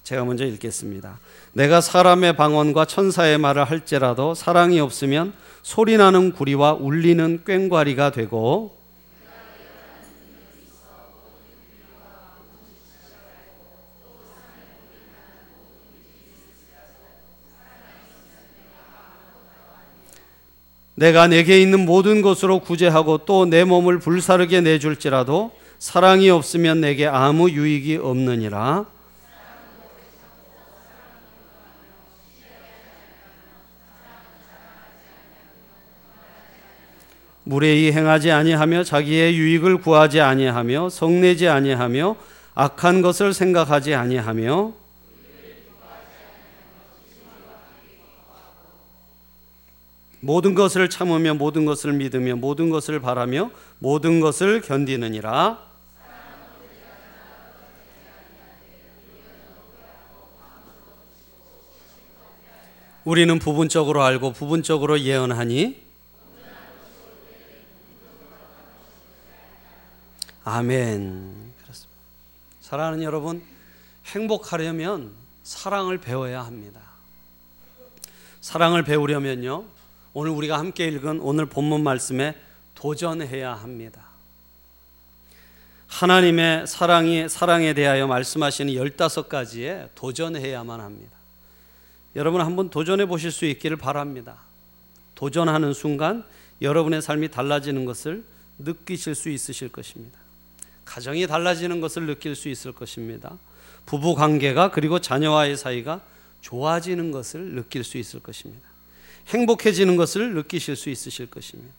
제가 0.02 0.24
먼저 0.24 0.44
읽겠습니다. 0.46 1.18
내가 1.52 1.80
사람의 1.80 2.36
방언과 2.36 2.86
천사의 2.86 3.38
말을 3.38 3.64
할지라도 3.64 4.34
사랑이 4.34 4.80
없으면 4.80 5.32
소리 5.62 5.96
나는 5.96 6.32
구리와 6.32 6.74
울리는 6.74 7.42
꽹과리가 7.44 8.12
되고 8.12 8.78
내가 20.98 21.28
내게 21.28 21.60
있는 21.60 21.84
모든 21.84 22.22
것으로 22.22 22.58
구제하고 22.58 23.18
또 23.18 23.46
내 23.46 23.62
몸을 23.62 24.00
불사르게 24.00 24.62
내줄지라도 24.62 25.52
사랑이 25.78 26.28
없으면 26.28 26.80
내게 26.80 27.06
아무 27.06 27.48
유익이 27.50 27.98
없느니라. 27.98 28.84
무례히 37.48 37.90
행하지 37.92 38.30
아니하며 38.30 38.84
자기의 38.84 39.34
유익을 39.38 39.78
구하지 39.78 40.20
아니하며 40.20 40.90
성내지 40.90 41.48
아니하며 41.48 42.16
악한 42.54 43.00
것을 43.00 43.32
생각하지 43.32 43.94
아니하며 43.94 44.74
모든 50.20 50.54
것을 50.54 50.90
참으며 50.90 51.32
모든 51.32 51.64
것을 51.64 51.94
믿으며 51.94 52.36
모든 52.36 52.68
것을 52.68 53.00
바라며 53.00 53.50
모든 53.78 54.20
것을 54.20 54.60
견디느니라. 54.60 55.58
우리는 63.06 63.38
부분적으로 63.38 64.02
알고 64.02 64.34
부분적으로 64.34 65.00
예언하니 65.00 65.87
아멘. 70.48 71.52
그렇습니다. 71.60 72.00
사랑하는 72.62 73.02
여러분, 73.02 73.42
행복하려면 74.06 75.12
사랑을 75.42 75.98
배워야 75.98 76.42
합니다. 76.42 76.80
사랑을 78.40 78.82
배우려면요, 78.82 79.64
오늘 80.14 80.30
우리가 80.30 80.58
함께 80.58 80.88
읽은 80.88 81.20
오늘 81.20 81.44
본문 81.44 81.82
말씀에 81.82 82.34
도전해야 82.74 83.52
합니다. 83.52 84.06
하나님의 85.88 86.66
사랑이 86.66 87.28
사랑에 87.28 87.74
대하여 87.74 88.06
말씀하시는 88.06 88.72
15가지에 88.72 89.90
도전해야만 89.94 90.80
합니다. 90.80 91.16
여러분 92.16 92.40
한번 92.40 92.70
도전해 92.70 93.04
보실 93.04 93.32
수 93.32 93.44
있기를 93.44 93.76
바랍니다. 93.76 94.38
도전하는 95.14 95.74
순간 95.74 96.24
여러분의 96.62 97.02
삶이 97.02 97.30
달라지는 97.30 97.84
것을 97.84 98.24
느끼실 98.58 99.14
수 99.14 99.28
있으실 99.28 99.70
것입니다. 99.70 100.27
가정이 100.88 101.26
달라지는 101.26 101.82
것을 101.82 102.06
느낄 102.06 102.34
수 102.34 102.48
있을 102.48 102.72
것입니다. 102.72 103.36
부부 103.84 104.14
관계가 104.14 104.70
그리고 104.70 104.98
자녀와의 104.98 105.58
사이가 105.58 106.00
좋아지는 106.40 107.10
것을 107.10 107.54
느낄 107.54 107.84
수 107.84 107.98
있을 107.98 108.20
것입니다. 108.20 108.66
행복해지는 109.28 109.96
것을 109.96 110.34
느끼실 110.34 110.76
수 110.76 110.88
있으실 110.88 111.30
것입니다. 111.30 111.74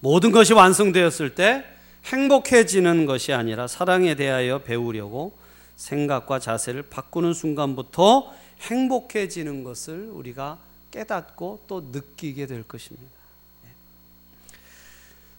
모든 0.00 0.30
것이 0.30 0.52
완성되었을 0.52 1.34
때 1.34 1.64
행복해지는 2.04 3.06
것이 3.06 3.32
아니라 3.32 3.66
사랑에 3.66 4.14
대하여 4.14 4.58
배우려고 4.58 5.36
생각과 5.76 6.40
자세를 6.40 6.82
바꾸는 6.82 7.32
순간부터 7.32 8.34
행복해지는 8.60 9.64
것을 9.64 10.10
우리가 10.12 10.58
깨닫고 10.90 11.64
또 11.66 11.88
느끼게 11.92 12.46
될 12.46 12.62
것입니다. 12.62 13.17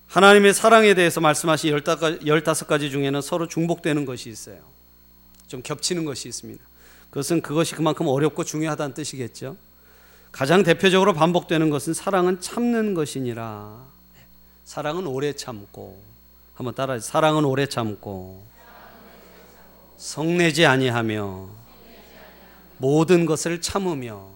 하나님의 0.10 0.56
사랑에 0.56 0.96
대해서 0.96 1.22
말씀하신 1.22 1.76
15가지 1.76 2.90
중에는 2.90 3.22
서로 3.22 3.48
중복되는 3.48 4.06
것이 4.06 4.30
있어요. 4.30 4.58
좀 5.48 5.62
겹치는 5.62 6.04
것이 6.04 6.28
있습니다. 6.28 6.64
그것은 7.12 7.42
그것이 7.42 7.76
그만큼 7.76 8.08
어렵고 8.08 8.44
중요하다는 8.44 8.96
뜻이겠죠. 8.96 9.56
가장 10.32 10.64
대표적으로 10.64 11.14
반복되는 11.14 11.70
것은 11.70 11.94
사랑은 11.94 12.42
참는 12.42 12.96
것이니라. 12.96 13.86
사랑은 14.66 15.06
오래 15.06 15.34
참고 15.34 16.02
한번 16.56 16.74
따라해 16.74 17.00
사랑은 17.00 17.46
오래 17.46 17.68
참고 17.68 18.44
성내지 19.98 20.66
아니하며 20.66 21.50
모든 22.78 23.26
것을 23.28 23.62
참으며 23.62 24.28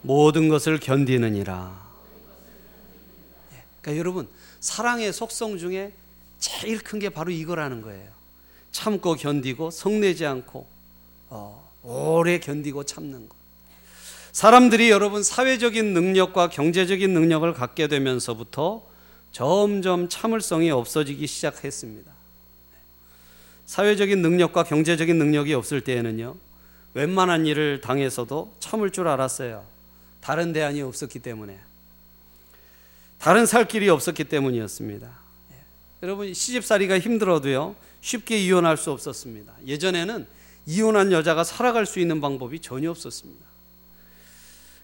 모든 0.00 0.48
것을 0.48 0.80
견디느니라. 0.80 1.91
그러니까 3.82 3.98
여러분 3.98 4.28
사랑의 4.60 5.12
속성 5.12 5.58
중에 5.58 5.92
제일 6.38 6.80
큰 6.80 6.98
게 6.98 7.08
바로 7.10 7.30
이거라는 7.30 7.82
거예요. 7.82 8.08
참고 8.72 9.14
견디고 9.14 9.70
성내지 9.70 10.24
않고 10.24 10.66
어, 11.28 11.70
오래 11.82 12.38
견디고 12.38 12.84
참는 12.84 13.28
것. 13.28 13.36
사람들이 14.32 14.90
여러분 14.90 15.22
사회적인 15.22 15.92
능력과 15.92 16.48
경제적인 16.48 17.12
능력을 17.12 17.52
갖게 17.52 17.86
되면서부터 17.86 18.82
점점 19.30 20.08
참을성이 20.08 20.70
없어지기 20.70 21.26
시작했습니다. 21.26 22.10
사회적인 23.66 24.22
능력과 24.22 24.64
경제적인 24.64 25.16
능력이 25.18 25.54
없을 25.54 25.80
때에는요, 25.82 26.36
웬만한 26.94 27.46
일을 27.46 27.80
당해서도 27.80 28.54
참을 28.58 28.90
줄 28.90 29.08
알았어요. 29.08 29.64
다른 30.20 30.52
대안이 30.52 30.82
없었기 30.82 31.18
때문에. 31.20 31.58
다른 33.22 33.46
살 33.46 33.68
길이 33.68 33.88
없었기 33.88 34.24
때문이었습니다. 34.24 35.06
예. 35.06 35.56
여러분 36.02 36.34
시집살이가 36.34 36.98
힘들어도요 36.98 37.76
쉽게 38.00 38.36
이혼할 38.36 38.76
수 38.76 38.90
없었습니다. 38.90 39.52
예전에는 39.64 40.26
이혼한 40.66 41.12
여자가 41.12 41.44
살아갈 41.44 41.86
수 41.86 42.00
있는 42.00 42.20
방법이 42.20 42.58
전혀 42.58 42.90
없었습니다. 42.90 43.46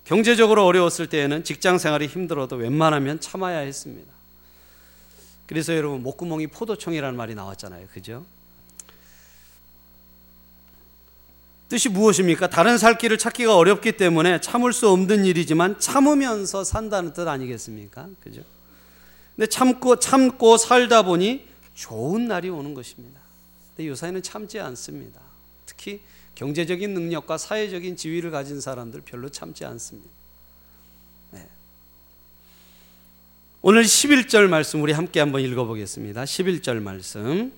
경제적으로 0.05 0.64
어려웠을 0.66 1.09
때에는 1.09 1.42
직장 1.42 1.79
생활이 1.79 2.07
힘들어도 2.07 2.55
웬만하면 2.55 3.18
참아야 3.18 3.59
했습니다. 3.59 4.12
그래서 5.46 5.74
여러분 5.74 6.05
목구멍이 6.05 6.46
포도청이라는 6.46 7.16
말이 7.16 7.35
나왔잖아요. 7.35 7.88
그죠? 7.92 8.24
뜻이 11.68 11.90
무엇입니까? 11.90 12.48
다른 12.48 12.78
살 12.78 12.96
길을 12.96 13.18
찾기가 13.18 13.57
어렵기 13.57 13.92
때문에 13.92 14.40
참을 14.40 14.72
수 14.72 14.88
없는 14.88 15.26
일이지만 15.26 15.78
참으면서 15.78 16.64
산다는 16.64 17.12
뜻 17.12 17.28
아니겠습니까? 17.28 18.09
그죠? 18.22 18.42
근데 19.37 19.46
참고 19.46 19.98
참고 19.98 20.57
살다 20.57 21.02
보니 21.02 21.46
좋은 21.74 22.26
날이 22.26 22.48
오는 22.48 22.74
것입니다. 22.74 23.20
근데 23.76 23.88
요사이는 23.88 24.22
참지 24.22 24.59
않습니다. 24.59 25.20
특히 25.66 26.00
경제적인 26.35 26.94
능력과 26.94 27.37
사회적인 27.37 27.96
지위를 27.96 28.31
가진 28.31 28.61
사람들 28.61 29.02
별로 29.02 29.28
참지 29.28 29.64
않습니다. 29.66 30.09
네. 31.33 31.46
오늘 33.61 33.83
11절 33.83 34.48
말씀 34.48 34.81
우리 34.83 34.92
함께 34.92 35.20
한번 35.20 35.42
읽어보겠습니다. 35.42 36.24
11절 36.24 36.81
말씀 36.81 37.52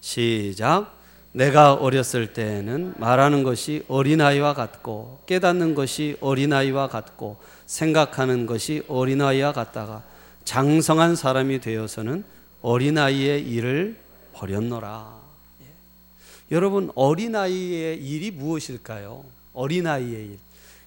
시작. 0.00 0.95
내가 1.36 1.74
어렸을 1.74 2.32
때에는 2.32 2.94
말하는 2.96 3.42
것이 3.42 3.84
어린아이와 3.88 4.54
같고 4.54 5.20
깨닫는 5.26 5.74
것이 5.74 6.16
어린아이와 6.20 6.88
같고 6.88 7.36
생각하는 7.66 8.46
것이 8.46 8.82
어린아이와 8.88 9.52
같다가 9.52 10.02
장성한 10.46 11.14
사람이 11.14 11.60
되어서는 11.60 12.24
어린아이의 12.62 13.42
일을 13.50 13.98
버렸노라. 14.32 15.14
예. 15.60 16.54
여러분 16.56 16.90
어린아이의 16.94 17.98
일이 18.02 18.30
무엇일까요? 18.30 19.22
어린아이의 19.52 20.26
일. 20.28 20.38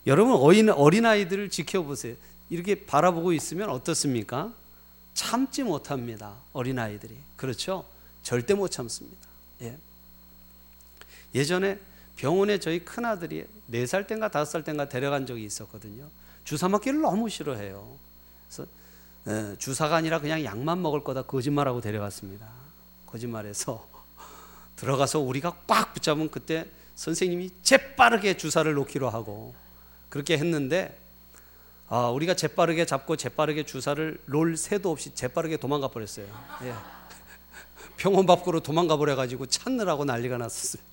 여러분 0.08 0.34
어린, 0.34 0.70
어린아이들을 0.72 1.50
지켜보세요. 1.52 2.16
이렇게 2.50 2.74
바라보고 2.88 3.34
있으면 3.34 3.70
어떻습니까? 3.70 4.52
참지 5.14 5.62
못합니다. 5.62 6.34
어린아이들이. 6.54 7.14
그렇죠? 7.36 7.86
절대 8.24 8.56
못 8.56 8.70
참습니다. 8.70 9.28
예. 9.62 9.78
예전에 11.36 11.80
병원에 12.16 12.60
저희 12.60 12.84
큰아들이 12.84 13.46
4살 13.72 14.08
땐가 14.08 14.30
5살 14.30 14.66
땐가 14.66 14.90
데려간 14.90 15.26
적이 15.26 15.46
있었거든요. 15.46 16.06
주사 16.44 16.68
맞기를 16.68 17.00
너무 17.00 17.30
싫어해요. 17.30 17.98
그래서 18.48 18.70
에, 19.28 19.56
주사가 19.58 19.96
아니라 19.96 20.20
그냥 20.20 20.44
약만 20.44 20.82
먹을 20.82 21.04
거다 21.04 21.22
거짓말하고 21.22 21.82
데려갔습니다. 21.82 22.48
거짓말해서 23.06 23.88
들어가서 24.76 25.20
우리가 25.20 25.58
꽉 25.68 25.94
붙잡으면 25.94 26.30
그때 26.30 26.66
선생님이 26.96 27.52
재빠르게 27.64 28.36
주사를 28.36 28.72
놓기로 28.74 29.10
하고 29.10 29.54
그렇게 30.10 30.38
했는데 30.38 30.98
아, 31.88 32.10
우리가 32.10 32.36
재빠르게 32.36 32.86
잡고 32.86 33.16
재빠르게 33.16 33.64
주사를 33.64 34.20
놓을 34.26 34.58
새도 34.58 34.92
없이 34.92 35.16
재빠르게 35.16 35.58
도망가 35.58 35.88
버렸어요. 35.88 36.28
예. 36.64 36.74
병원 37.98 38.26
밖으로 38.26 38.60
도망가 38.60 38.98
버려 38.98 39.16
가지고 39.16 39.46
찾느라고 39.46 40.06
난리가 40.06 40.38
났었어요. 40.38 40.89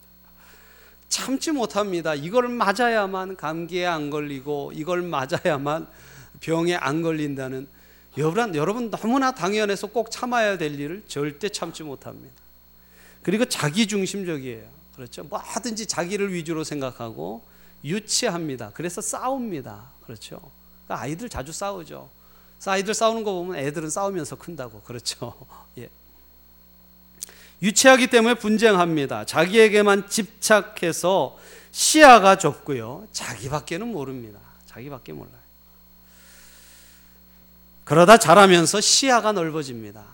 참지 1.09 1.53
못합니다. 1.53 2.15
이걸 2.15 2.49
맞아야만 2.49 3.37
감기에 3.37 3.87
안 3.87 4.11
걸리고 4.11 4.73
이걸 4.75 5.03
맞아야만 5.03 5.87
병에 6.41 6.75
안 6.75 7.03
걸린다는 7.03 7.69
여러분, 8.19 8.55
여러분 8.55 8.91
너무나 8.91 9.33
당연해서 9.33 9.89
꼭 9.89 10.11
참아야 10.11 10.59
될 10.59 10.79
일을 10.81 11.05
절대 11.07 11.49
참지 11.49 11.83
못합니다. 11.83 12.35
그리고 13.23 13.45
자기 13.45 13.87
중심적이에요. 13.87 14.65
그렇죠? 14.95 15.25
뭐든지 15.25 15.87
자기를 15.87 16.33
위주로 16.33 16.65
생각하고 16.65 17.43
유치합니다. 17.85 18.71
그래서 18.73 19.01
싸웁니다. 19.01 19.91
그렇죠? 20.05 20.41
그러니까 20.85 21.03
아이들 21.03 21.29
자주 21.29 21.53
싸우죠. 21.53 22.09
아이들 22.65 22.95
싸우는 22.95 23.23
거 23.23 23.33
보면 23.33 23.57
애들은 23.57 23.91
싸우면서 23.91 24.37
큰다고. 24.37 24.81
그렇죠? 24.81 25.35
예. 25.79 25.89
유치하기 27.63 28.09
때문에 28.09 28.35
분쟁합니다. 28.35 29.25
자기에게만 29.25 30.09
집착해서 30.09 31.39
시야가 31.73 32.37
좁고요. 32.37 33.07
자기밖에는 33.13 33.89
모릅니다. 33.89 34.41
자기밖에 34.67 35.13
몰라요. 35.13 35.47
그러다 37.85 38.19
자라면서 38.19 38.81
시야가 38.81 39.33
넓어집니다. 39.33 40.05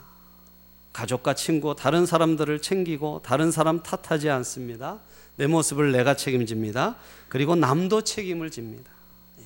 가족과 0.92 1.34
친구, 1.34 1.74
다른 1.74 2.04
사람들을 2.04 2.60
챙기고 2.60 3.22
다른 3.24 3.50
사람 3.50 3.82
탓하지 3.82 4.28
않습니다. 4.28 4.98
내 5.36 5.46
모습을 5.46 5.92
내가 5.92 6.14
책임집니다. 6.14 6.96
그리고 7.28 7.56
남도 7.56 8.02
책임을 8.02 8.50
집니다. 8.50 8.90
예. 9.40 9.44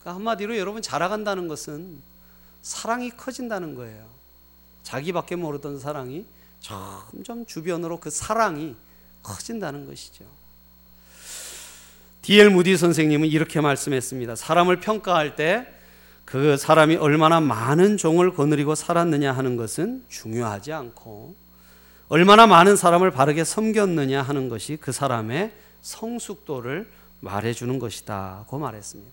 그러니까 0.00 0.14
한마디로 0.14 0.56
여러분 0.56 0.80
자라간다는 0.80 1.48
것은 1.48 2.00
사랑이 2.62 3.10
커진다는 3.10 3.74
거예요. 3.74 4.06
자기밖에 4.82 5.36
모르던 5.36 5.78
사랑이 5.78 6.24
점점 6.60 7.46
주변으로 7.46 7.98
그 7.98 8.10
사랑이 8.10 8.76
커진다는 9.22 9.86
것이죠. 9.86 10.24
D.L. 12.22 12.50
무디 12.50 12.76
선생님은 12.76 13.28
이렇게 13.28 13.60
말씀했습니다. 13.60 14.36
사람을 14.36 14.80
평가할 14.80 15.36
때 15.36 15.80
그 16.30 16.56
사람이 16.56 16.94
얼마나 16.94 17.40
많은 17.40 17.96
종을 17.96 18.32
거느리고 18.32 18.76
살았느냐 18.76 19.32
하는 19.32 19.56
것은 19.56 20.04
중요하지 20.08 20.72
않고 20.72 21.34
얼마나 22.08 22.46
많은 22.46 22.76
사람을 22.76 23.10
바르게 23.10 23.42
섬겼느냐 23.42 24.22
하는 24.22 24.48
것이 24.48 24.78
그 24.80 24.92
사람의 24.92 25.50
성숙도를 25.82 26.88
말해주는 27.18 27.76
것이다고 27.80 28.58
말했습니다. 28.58 29.10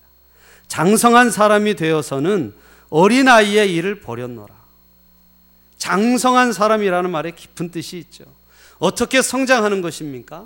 장성한 0.68 1.32
사람이 1.32 1.74
되어서는 1.74 2.54
어린아이의 2.90 3.74
일을 3.74 4.00
버렸노라. 4.00 4.54
장성한 5.78 6.52
사람이라는 6.52 7.10
말에 7.10 7.30
깊은 7.30 7.70
뜻이 7.70 7.96
있죠. 7.98 8.24
어떻게 8.78 9.22
성장하는 9.22 9.80
것입니까? 9.82 10.44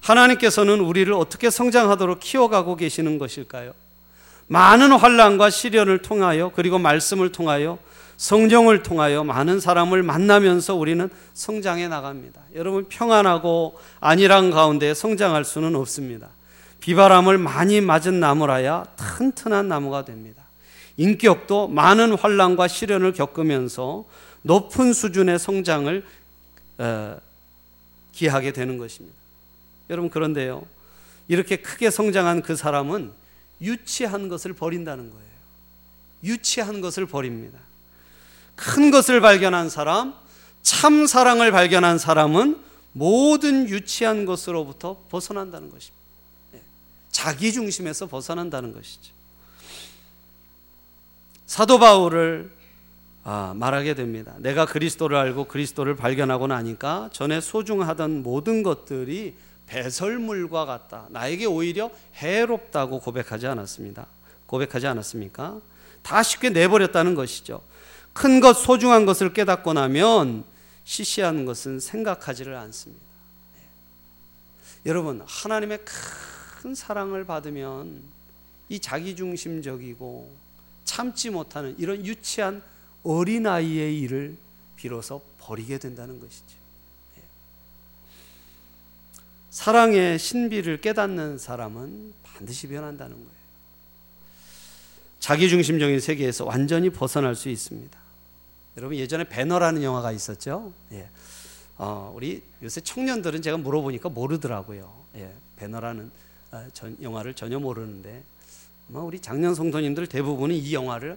하나님께서는 0.00 0.80
우리를 0.80 1.12
어떻게 1.12 1.50
성장하도록 1.50 2.20
키워가고 2.20 2.76
계시는 2.76 3.18
것일까요? 3.18 3.72
많은 4.46 4.92
환란과 4.92 5.50
시련을 5.50 6.02
통하여 6.02 6.52
그리고 6.54 6.78
말씀을 6.78 7.32
통하여 7.32 7.78
성령을 8.16 8.82
통하여 8.82 9.24
많은 9.24 9.60
사람을 9.60 10.02
만나면서 10.02 10.74
우리는 10.74 11.10
성장해 11.34 11.88
나갑니다. 11.88 12.40
여러분 12.54 12.86
평안하고 12.88 13.78
안일한 14.00 14.50
가운데 14.50 14.94
성장할 14.94 15.44
수는 15.44 15.74
없습니다. 15.74 16.28
비바람을 16.80 17.38
많이 17.38 17.80
맞은 17.80 18.20
나무라야 18.20 18.84
튼튼한 18.96 19.68
나무가 19.68 20.04
됩니다. 20.04 20.44
인격도 20.96 21.68
많은 21.68 22.14
환란과 22.16 22.68
시련을 22.68 23.12
겪으면서 23.12 24.04
높은 24.46 24.92
수준의 24.92 25.40
성장을 25.40 26.06
어, 26.78 27.16
기하게 28.12 28.52
되는 28.52 28.78
것입니다. 28.78 29.16
여러분 29.90 30.08
그런데요. 30.08 30.64
이렇게 31.26 31.56
크게 31.56 31.90
성장한 31.90 32.42
그 32.42 32.54
사람은 32.54 33.10
유치한 33.60 34.28
것을 34.28 34.52
버린다는 34.52 35.10
거예요. 35.10 35.26
유치한 36.22 36.80
것을 36.80 37.06
버립니다. 37.06 37.58
큰 38.54 38.92
것을 38.92 39.20
발견한 39.20 39.68
사람, 39.68 40.14
참 40.62 41.06
사랑을 41.06 41.50
발견한 41.50 41.98
사람은 41.98 42.62
모든 42.92 43.68
유치한 43.68 44.26
것으로부터 44.26 45.04
벗어난다는 45.10 45.70
것입니다. 45.70 46.04
예. 46.54 46.62
자기 47.10 47.52
중심에서 47.52 48.06
벗어난다는 48.06 48.72
것이죠. 48.72 49.12
사도 51.46 51.78
바울을 51.78 52.55
아, 53.28 53.54
말하게 53.56 53.94
됩니다. 53.94 54.36
내가 54.38 54.66
그리스도를 54.66 55.16
알고 55.16 55.46
그리스도를 55.46 55.96
발견하고 55.96 56.46
나니까 56.46 57.10
전에 57.12 57.40
소중하던 57.40 58.22
모든 58.22 58.62
것들이 58.62 59.34
배설물과 59.66 60.64
같다. 60.64 61.08
나에게 61.10 61.44
오히려 61.46 61.90
해롭다고 62.14 63.00
고백하지 63.00 63.48
않았습니다. 63.48 64.06
고백하지 64.46 64.86
않았습니까? 64.86 65.60
다 66.04 66.22
쉽게 66.22 66.50
내버렸다는 66.50 67.16
것이죠. 67.16 67.62
큰 68.12 68.38
것, 68.38 68.52
소중한 68.52 69.06
것을 69.06 69.32
깨닫고 69.32 69.72
나면 69.72 70.44
시시한 70.84 71.46
것은 71.46 71.80
생각하지를 71.80 72.54
않습니다. 72.54 73.02
네. 73.56 73.62
여러분, 74.86 75.20
하나님의 75.26 75.80
큰 75.84 76.76
사랑을 76.76 77.26
받으면 77.26 78.04
이 78.68 78.78
자기중심적이고 78.78 80.30
참지 80.84 81.30
못하는 81.30 81.74
이런 81.76 82.06
유치한 82.06 82.62
어린아이의 83.06 84.00
일을 84.00 84.36
비로소 84.76 85.22
버리게 85.38 85.78
된다는 85.78 86.20
것이죠. 86.20 86.56
사랑의 89.50 90.18
신비를 90.18 90.82
깨닫는 90.82 91.38
사람은 91.38 92.12
반드시 92.22 92.68
변한다는 92.68 93.16
거예요. 93.16 93.36
자기중심적인 95.20 95.98
세계에서 95.98 96.44
완전히 96.44 96.90
벗어날 96.90 97.34
수 97.34 97.48
있습니다. 97.48 97.98
여러분 98.76 98.98
예전에 98.98 99.24
배너라는 99.24 99.82
영화가 99.82 100.12
있었죠. 100.12 100.72
예. 100.92 101.08
어, 101.78 102.12
우리 102.14 102.42
요새 102.62 102.80
청년들은 102.82 103.40
제가 103.40 103.56
물어보니까 103.56 104.10
모르더라고요. 104.10 104.92
예. 105.16 105.32
배너라는 105.56 106.10
어, 106.52 106.68
전, 106.74 106.96
영화를 107.00 107.32
전혀 107.32 107.58
모르는데 107.58 108.22
아마 108.90 109.00
우리 109.00 109.18
작년 109.20 109.54
성도님들 109.54 110.06
대부분이 110.06 110.58
이 110.58 110.74
영화를 110.74 111.16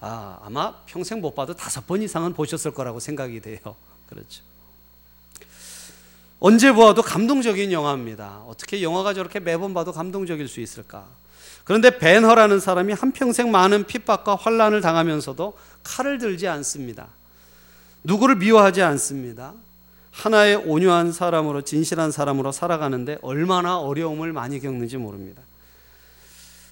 아, 0.00 0.38
아마 0.42 0.74
평생 0.86 1.20
못 1.20 1.34
봐도 1.34 1.54
다섯 1.54 1.86
번 1.86 2.02
이상은 2.02 2.32
보셨을 2.32 2.72
거라고 2.72 3.00
생각이 3.00 3.40
돼요. 3.40 3.58
그렇죠. 4.08 4.42
언제 6.40 6.72
보아도 6.72 7.02
감동적인 7.02 7.72
영화입니다. 7.72 8.42
어떻게 8.46 8.82
영화가 8.82 9.12
저렇게 9.12 9.40
매번 9.40 9.74
봐도 9.74 9.92
감동적일 9.92 10.46
수 10.46 10.60
있을까? 10.60 11.04
그런데 11.64 11.98
벤허라는 11.98 12.60
사람이 12.60 12.92
한평생 12.92 13.50
많은 13.50 13.84
핍박과 13.84 14.36
환란을 14.36 14.80
당하면서도 14.80 15.58
칼을 15.82 16.18
들지 16.18 16.46
않습니다. 16.48 17.08
누구를 18.04 18.36
미워하지 18.36 18.82
않습니다. 18.82 19.52
하나의 20.12 20.56
온유한 20.56 21.12
사람으로 21.12 21.62
진실한 21.62 22.10
사람으로 22.10 22.52
살아가는데 22.52 23.18
얼마나 23.20 23.78
어려움을 23.78 24.32
많이 24.32 24.60
겪는지 24.60 24.96
모릅니다. 24.96 25.42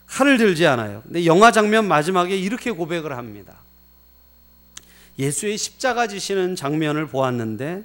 칼을 0.06 0.38
들지 0.38 0.66
않아요. 0.66 1.02
근데 1.04 1.26
영화 1.26 1.50
장면 1.52 1.86
마지막에 1.86 2.36
이렇게 2.36 2.70
고백을 2.70 3.16
합니다. 3.16 3.56
예수의 5.18 5.58
십자가 5.58 6.06
지시는 6.06 6.56
장면을 6.56 7.06
보았는데 7.06 7.84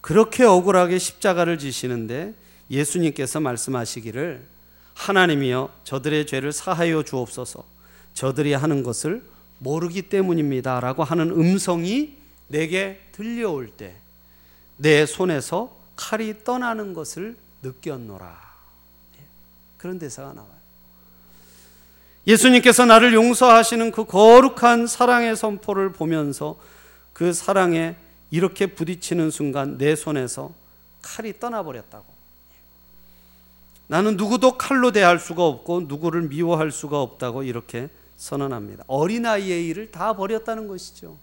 그렇게 0.00 0.44
억울하게 0.44 0.98
십자가를 0.98 1.58
지시는데 1.58 2.34
예수님께서 2.70 3.40
말씀하시기를 3.40 4.42
하나님이여 4.94 5.72
저들의 5.84 6.26
죄를 6.26 6.52
사하여 6.52 7.02
주옵소서 7.02 7.64
저들이 8.14 8.52
하는 8.52 8.82
것을 8.82 9.22
모르기 9.58 10.02
때문입니다 10.02 10.80
라고 10.80 11.04
하는 11.04 11.30
음성이 11.30 12.16
내게 12.48 13.00
들려올 13.12 13.68
때 13.68 14.02
내 14.82 15.06
손에서 15.06 15.76
칼이 15.94 16.42
떠나는 16.42 16.92
것을 16.92 17.36
느꼈노라. 17.62 18.52
예, 19.16 19.24
그런 19.78 19.98
대사가 19.98 20.32
나와요. 20.32 20.61
예수님께서 22.26 22.84
나를 22.86 23.14
용서하시는 23.14 23.90
그 23.90 24.04
거룩한 24.04 24.86
사랑의 24.86 25.36
선포를 25.36 25.92
보면서 25.92 26.56
그 27.12 27.32
사랑의 27.32 27.96
이렇게 28.30 28.66
부딪히는 28.66 29.30
순간 29.30 29.76
내 29.76 29.96
손에서 29.96 30.52
칼이 31.02 31.38
떠나버렸다고. 31.38 32.04
나는 33.88 34.16
누구도 34.16 34.56
칼로 34.56 34.92
대할 34.92 35.18
수가 35.18 35.44
없고 35.44 35.82
누구를 35.82 36.22
미워할 36.22 36.70
수가 36.70 37.02
없다고 37.02 37.42
이렇게 37.42 37.88
선언합니다. 38.16 38.84
어린아이의 38.86 39.66
일을 39.66 39.90
다 39.90 40.14
버렸다는 40.14 40.68
것이죠. 40.68 41.18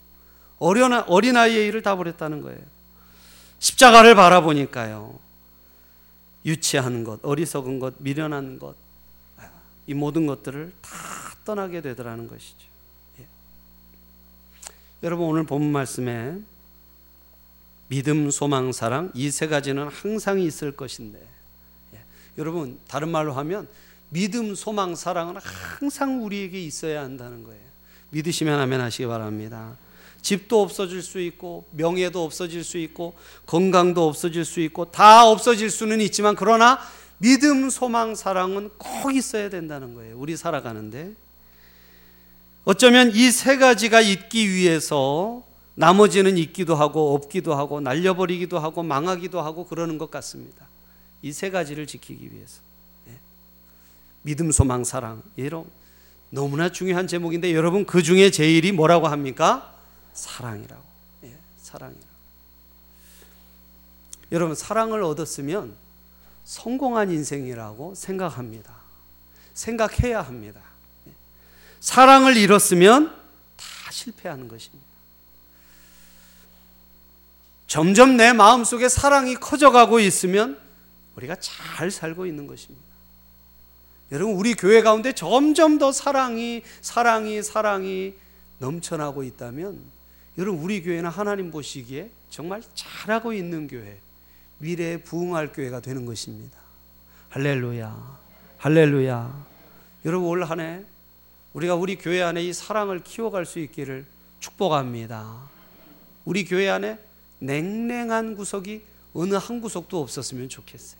어린아이의 0.59 1.67
일을 1.67 1.81
다 1.81 1.95
버렸다는 1.95 2.41
거예요. 2.41 2.59
십자가를 3.59 4.15
바라보니까요. 4.15 5.17
유치한 6.45 7.03
것, 7.03 7.19
어리석은 7.23 7.79
것, 7.79 7.95
미련한 7.97 8.59
것, 8.59 8.75
이 9.89 9.95
모든 9.95 10.27
것들을 10.27 10.71
다 10.83 10.91
떠나게 11.45 11.81
되더라는 11.81 12.27
것이죠. 12.27 12.59
예. 13.19 13.25
여러분 15.01 15.25
오늘 15.25 15.47
본 15.47 15.71
말씀에 15.71 16.37
믿음, 17.87 18.29
소망, 18.29 18.71
사랑 18.71 19.11
이 19.15 19.31
세 19.31 19.47
가지는 19.47 19.87
항상 19.87 20.39
있을 20.39 20.73
것인데 20.73 21.19
예. 21.95 21.99
여러분 22.37 22.77
다른 22.87 23.09
말로 23.09 23.33
하면 23.33 23.67
믿음, 24.09 24.53
소망, 24.53 24.93
사랑은 24.95 25.37
항상 25.37 26.23
우리에게 26.23 26.63
있어야 26.63 27.01
한다는 27.01 27.43
거예요. 27.43 27.61
믿으시면 28.11 28.59
하면 28.59 28.81
하시기 28.81 29.07
바랍니다. 29.07 29.75
집도 30.21 30.61
없어질 30.61 31.01
수 31.01 31.19
있고 31.19 31.65
명예도 31.71 32.23
없어질 32.23 32.63
수 32.63 32.77
있고 32.77 33.15
건강도 33.47 34.07
없어질 34.07 34.45
수 34.45 34.59
있고 34.59 34.91
다 34.91 35.25
없어질 35.27 35.71
수는 35.71 35.99
있지만 36.01 36.35
그러나 36.35 36.77
믿음, 37.19 37.69
소망, 37.69 38.15
사랑은 38.15 38.69
꼭 38.77 39.13
있어야 39.13 39.49
된다는 39.49 39.93
거예요. 39.93 40.17
우리 40.17 40.35
살아가는데 40.37 41.13
어쩌면 42.65 43.11
이 43.13 43.31
세 43.31 43.57
가지가 43.57 44.01
있기 44.01 44.49
위해서 44.49 45.43
나머지는 45.75 46.37
있기도 46.37 46.75
하고 46.75 47.13
없기도 47.15 47.53
하고 47.55 47.79
날려버리기도 47.81 48.59
하고 48.59 48.83
망하기도 48.83 49.39
하고 49.41 49.65
그러는 49.65 49.97
것 49.97 50.11
같습니다. 50.11 50.67
이 51.21 51.31
세 51.31 51.49
가지를 51.49 51.87
지키기 51.87 52.31
위해서. 52.33 52.61
예. 53.09 53.13
믿음, 54.21 54.51
소망, 54.51 54.83
사랑. 54.83 55.21
이런 55.35 55.65
너무나 56.29 56.71
중요한 56.71 57.07
제목인데 57.07 57.53
여러분 57.53 57.85
그 57.85 58.03
중에 58.03 58.29
제일이 58.29 58.71
뭐라고 58.71 59.07
합니까? 59.07 59.73
사랑이라고. 60.13 60.83
예, 61.25 61.35
사랑이라고. 61.57 62.07
여러분 64.31 64.55
사랑을 64.55 65.01
얻었으면 65.03 65.75
성공한 66.49 67.11
인생이라고 67.11 67.93
생각합니다. 67.93 68.73
생각해야 69.53 70.23
합니다. 70.23 70.59
예. 71.07 71.11
사랑을 71.79 72.37
잃었으면 72.37 73.15
다 73.55 73.91
실패하는 73.91 74.47
것입니다. 74.47 74.83
점점 77.67 78.17
내 78.17 78.33
마음속에 78.33 78.89
사랑이 78.89 79.35
커져가고 79.35 79.99
있으면 79.99 80.59
우리가 81.17 81.35
잘 81.39 81.91
살고 81.91 82.25
있는 82.25 82.47
것입니다. 82.47 82.83
여러분, 84.11 84.33
우리 84.33 84.55
교회 84.55 84.81
가운데 84.81 85.13
점점 85.13 85.77
더 85.77 85.91
사랑이, 85.91 86.63
사랑이, 86.81 87.43
사랑이 87.43 88.15
넘쳐나고 88.57 89.21
있다면, 89.21 89.79
여러분, 90.39 90.63
우리 90.63 90.81
교회는 90.81 91.11
하나님 91.11 91.51
보시기에 91.51 92.09
정말 92.31 92.63
잘하고 92.73 93.33
있는 93.33 93.67
교회, 93.67 93.99
미래에 94.59 94.97
부흥할 94.97 95.51
교회가 95.53 95.79
되는 95.79 96.05
것입니다. 96.05 96.57
할렐루야. 97.29 98.19
할렐루야. 98.57 99.45
여러분, 100.05 100.27
올 100.29 100.43
한해 100.43 100.83
우리가 101.53 101.75
우리 101.75 101.97
교회 101.97 102.21
안에 102.21 102.43
이 102.43 102.53
사랑을 102.53 103.03
키워갈 103.03 103.45
수 103.45 103.59
있기를 103.59 104.05
축복합니다. 104.39 105.49
우리 106.25 106.45
교회 106.45 106.69
안에 106.69 106.99
냉랭한 107.39 108.35
구석이 108.35 108.83
어느 109.13 109.33
한 109.35 109.61
구석도 109.61 110.01
없었으면 110.01 110.49
좋겠어요. 110.49 110.99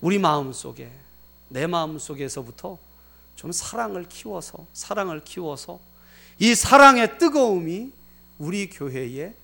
우리 0.00 0.18
마음 0.18 0.52
속에, 0.52 0.90
내 1.48 1.66
마음 1.66 1.98
속에서부터 1.98 2.78
좀 3.34 3.52
사랑을 3.52 4.08
키워서, 4.08 4.66
사랑을 4.72 5.24
키워서 5.24 5.80
이 6.38 6.54
사랑의 6.54 7.18
뜨거움이 7.18 7.92
우리 8.38 8.68
교회에 8.68 9.34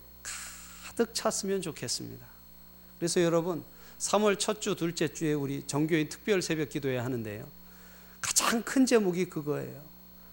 가득 0.84 1.14
찼으면 1.14 1.62
좋겠습니다. 1.62 2.31
그래서 3.02 3.20
여러분, 3.20 3.64
3월 3.98 4.38
첫 4.38 4.60
주, 4.60 4.76
둘째 4.76 5.08
주에 5.08 5.32
우리 5.32 5.66
정교인 5.66 6.08
특별 6.08 6.40
새벽 6.40 6.68
기도회 6.68 6.98
하는데요. 6.98 7.48
가장 8.20 8.62
큰 8.62 8.86
제목이 8.86 9.24
그거예요. 9.24 9.82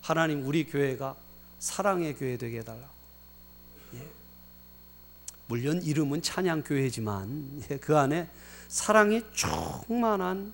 하나님, 0.03 0.45
우리 0.45 0.65
교회가 0.65 1.15
사랑의 1.57 2.13
교회 2.13 2.37
되게 2.37 2.59
해달라고. 2.59 2.99
물론 5.47 5.81
이름은 5.81 6.21
찬양교회지만 6.21 7.63
예, 7.71 7.77
그 7.77 7.97
안에 7.97 8.29
사랑이 8.67 9.23
충만한 9.33 10.53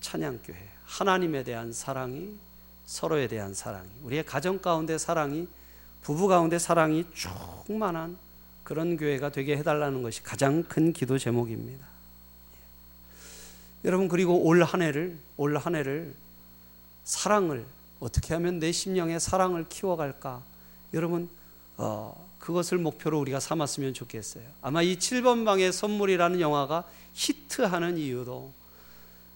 찬양교회. 0.00 0.68
하나님에 0.84 1.42
대한 1.42 1.72
사랑이 1.72 2.36
서로에 2.84 3.26
대한 3.26 3.54
사랑이 3.54 3.90
우리의 4.04 4.24
가정 4.24 4.60
가운데 4.60 4.98
사랑이 4.98 5.48
부부 6.02 6.28
가운데 6.28 6.60
사랑이 6.60 7.06
충만한 7.12 8.29
그런 8.70 8.96
교회가 8.96 9.32
되게 9.32 9.56
해달라는 9.56 10.00
것이 10.00 10.22
가장 10.22 10.62
큰 10.62 10.92
기도 10.92 11.18
제목입니다. 11.18 11.84
예. 13.82 13.88
여러분 13.88 14.06
그리고 14.06 14.40
올 14.44 14.62
한 14.62 14.80
해를 14.80 15.18
올 15.36 15.56
한 15.56 15.74
해를 15.74 16.14
사랑을 17.02 17.66
어떻게 17.98 18.32
하면 18.34 18.60
내 18.60 18.70
심령의 18.70 19.18
사랑을 19.18 19.66
키워갈까? 19.68 20.40
여러분 20.94 21.28
어, 21.78 22.30
그것을 22.38 22.78
목표로 22.78 23.18
우리가 23.18 23.40
삼았으면 23.40 23.92
좋겠어요. 23.92 24.44
아마 24.62 24.82
이 24.82 24.98
7번 24.98 25.44
방의 25.44 25.72
선물이라는 25.72 26.38
영화가 26.38 26.84
히트하는 27.14 27.98
이유도 27.98 28.52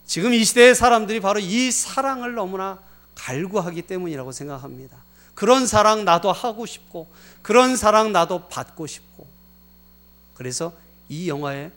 지금 0.07 0.33
이 0.33 0.45
시대의 0.45 0.77
사람들이 0.77 1.19
바로 1.19 1.41
이 1.41 1.73
사랑을 1.73 2.35
너무나 2.35 2.81
갈구하기 3.17 3.83
때문이라고 3.83 4.31
생각합니다. 4.31 4.97
그런 5.35 5.67
사랑 5.67 6.05
나도 6.05 6.33
하고 6.33 6.67
싶고, 6.67 7.09
그런 7.43 7.77
사랑 7.77 8.13
나도 8.13 8.49
받고 8.49 8.87
싶고. 8.87 9.27
그래서 10.35 10.73
이 11.09 11.29
영화에 11.29 11.71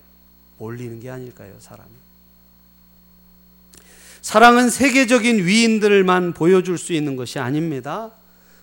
몰리는 0.58 1.00
게 1.00 1.10
아닐까요, 1.10 1.54
사람이? 1.60 1.90
사랑은 4.22 4.70
세계적인 4.70 5.46
위인들만 5.46 6.34
보여줄 6.34 6.78
수 6.78 6.94
있는 6.94 7.16
것이 7.16 7.40
아닙니다. 7.40 8.12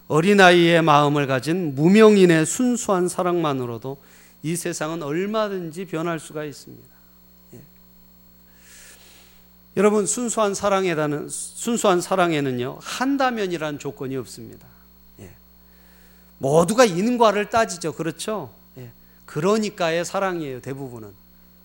어린아이의 0.08 0.82
마음을 0.82 1.26
가진 1.26 1.74
무명인의 1.74 2.44
순수한 2.44 3.08
사랑만으로도 3.08 3.96
이 4.42 4.56
세상은 4.56 5.02
얼마든지 5.02 5.86
변할 5.86 6.20
수가 6.20 6.44
있습니다. 6.44 6.86
예. 7.54 7.60
여러분 9.78 10.04
순수한 10.04 10.54
사랑에다는 10.54 11.30
순수한 11.30 12.02
사랑에는요 12.02 12.78
한다면이라는 12.82 13.78
조건이 13.78 14.16
없습니다. 14.18 14.66
예. 16.34 16.38
모두가 16.38 16.84
인과를 16.84 17.50
따지죠, 17.50 17.92
그렇죠? 17.92 18.52
예. 18.78 18.90
그러니까의 19.26 20.04
사랑이에요 20.04 20.60
대부분은. 20.60 21.12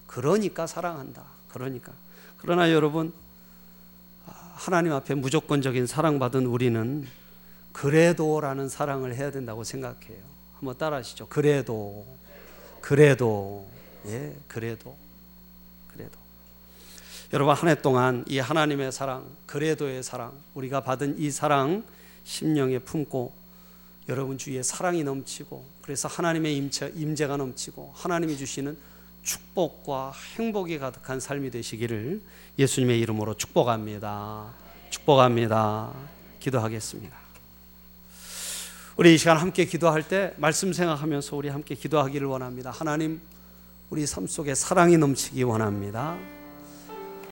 그러니까 0.07 0.67
사랑한다. 0.67 1.23
그러니까. 1.49 1.91
그러나 2.37 2.71
여러분 2.71 3.13
하나님 4.55 4.91
앞에 4.93 5.15
무조건적인 5.15 5.87
사랑받은 5.87 6.45
우리는 6.45 7.07
그래도라는 7.71 8.67
사랑을 8.69 9.15
해야 9.15 9.31
된다고 9.31 9.63
생각해요. 9.63 10.17
한번 10.57 10.77
따라하시죠. 10.77 11.27
그래도, 11.27 12.05
그래도, 12.81 13.65
예, 14.07 14.35
그래도, 14.47 14.97
그래도. 15.93 16.17
여러분 17.31 17.55
한 17.55 17.69
해 17.69 17.75
동안 17.75 18.25
이 18.27 18.39
하나님의 18.39 18.91
사랑, 18.91 19.25
그래도의 19.45 20.03
사랑, 20.03 20.33
우리가 20.55 20.81
받은 20.81 21.19
이 21.19 21.31
사랑 21.31 21.83
심령에 22.25 22.79
품고 22.79 23.31
여러분 24.07 24.37
주위에 24.37 24.63
사랑이 24.63 25.03
넘치고 25.03 25.65
그래서 25.81 26.07
하나님의 26.07 26.55
임재, 26.57 26.93
임재가 26.95 27.37
넘치고 27.37 27.93
하나님이 27.95 28.37
주시는 28.37 28.77
축복과 29.23 30.13
행복이 30.37 30.79
가득한 30.79 31.19
삶이 31.19 31.51
되시기를 31.51 32.21
예수님의 32.57 32.99
이름으로 33.01 33.35
축복합니다. 33.35 34.53
축복합니다. 34.89 35.93
기도하겠습니다. 36.39 37.17
우리 38.97 39.13
이 39.13 39.17
시간 39.17 39.37
함께 39.37 39.65
기도할 39.65 40.07
때 40.07 40.33
말씀 40.37 40.73
생각하면서 40.73 41.35
우리 41.35 41.49
함께 41.49 41.75
기도하기를 41.75 42.27
원합니다. 42.27 42.71
하나님, 42.71 43.21
우리 43.89 44.05
삶 44.05 44.27
속에 44.27 44.55
사랑이 44.55 44.97
넘치기 44.97 45.43
원합니다. 45.43 46.17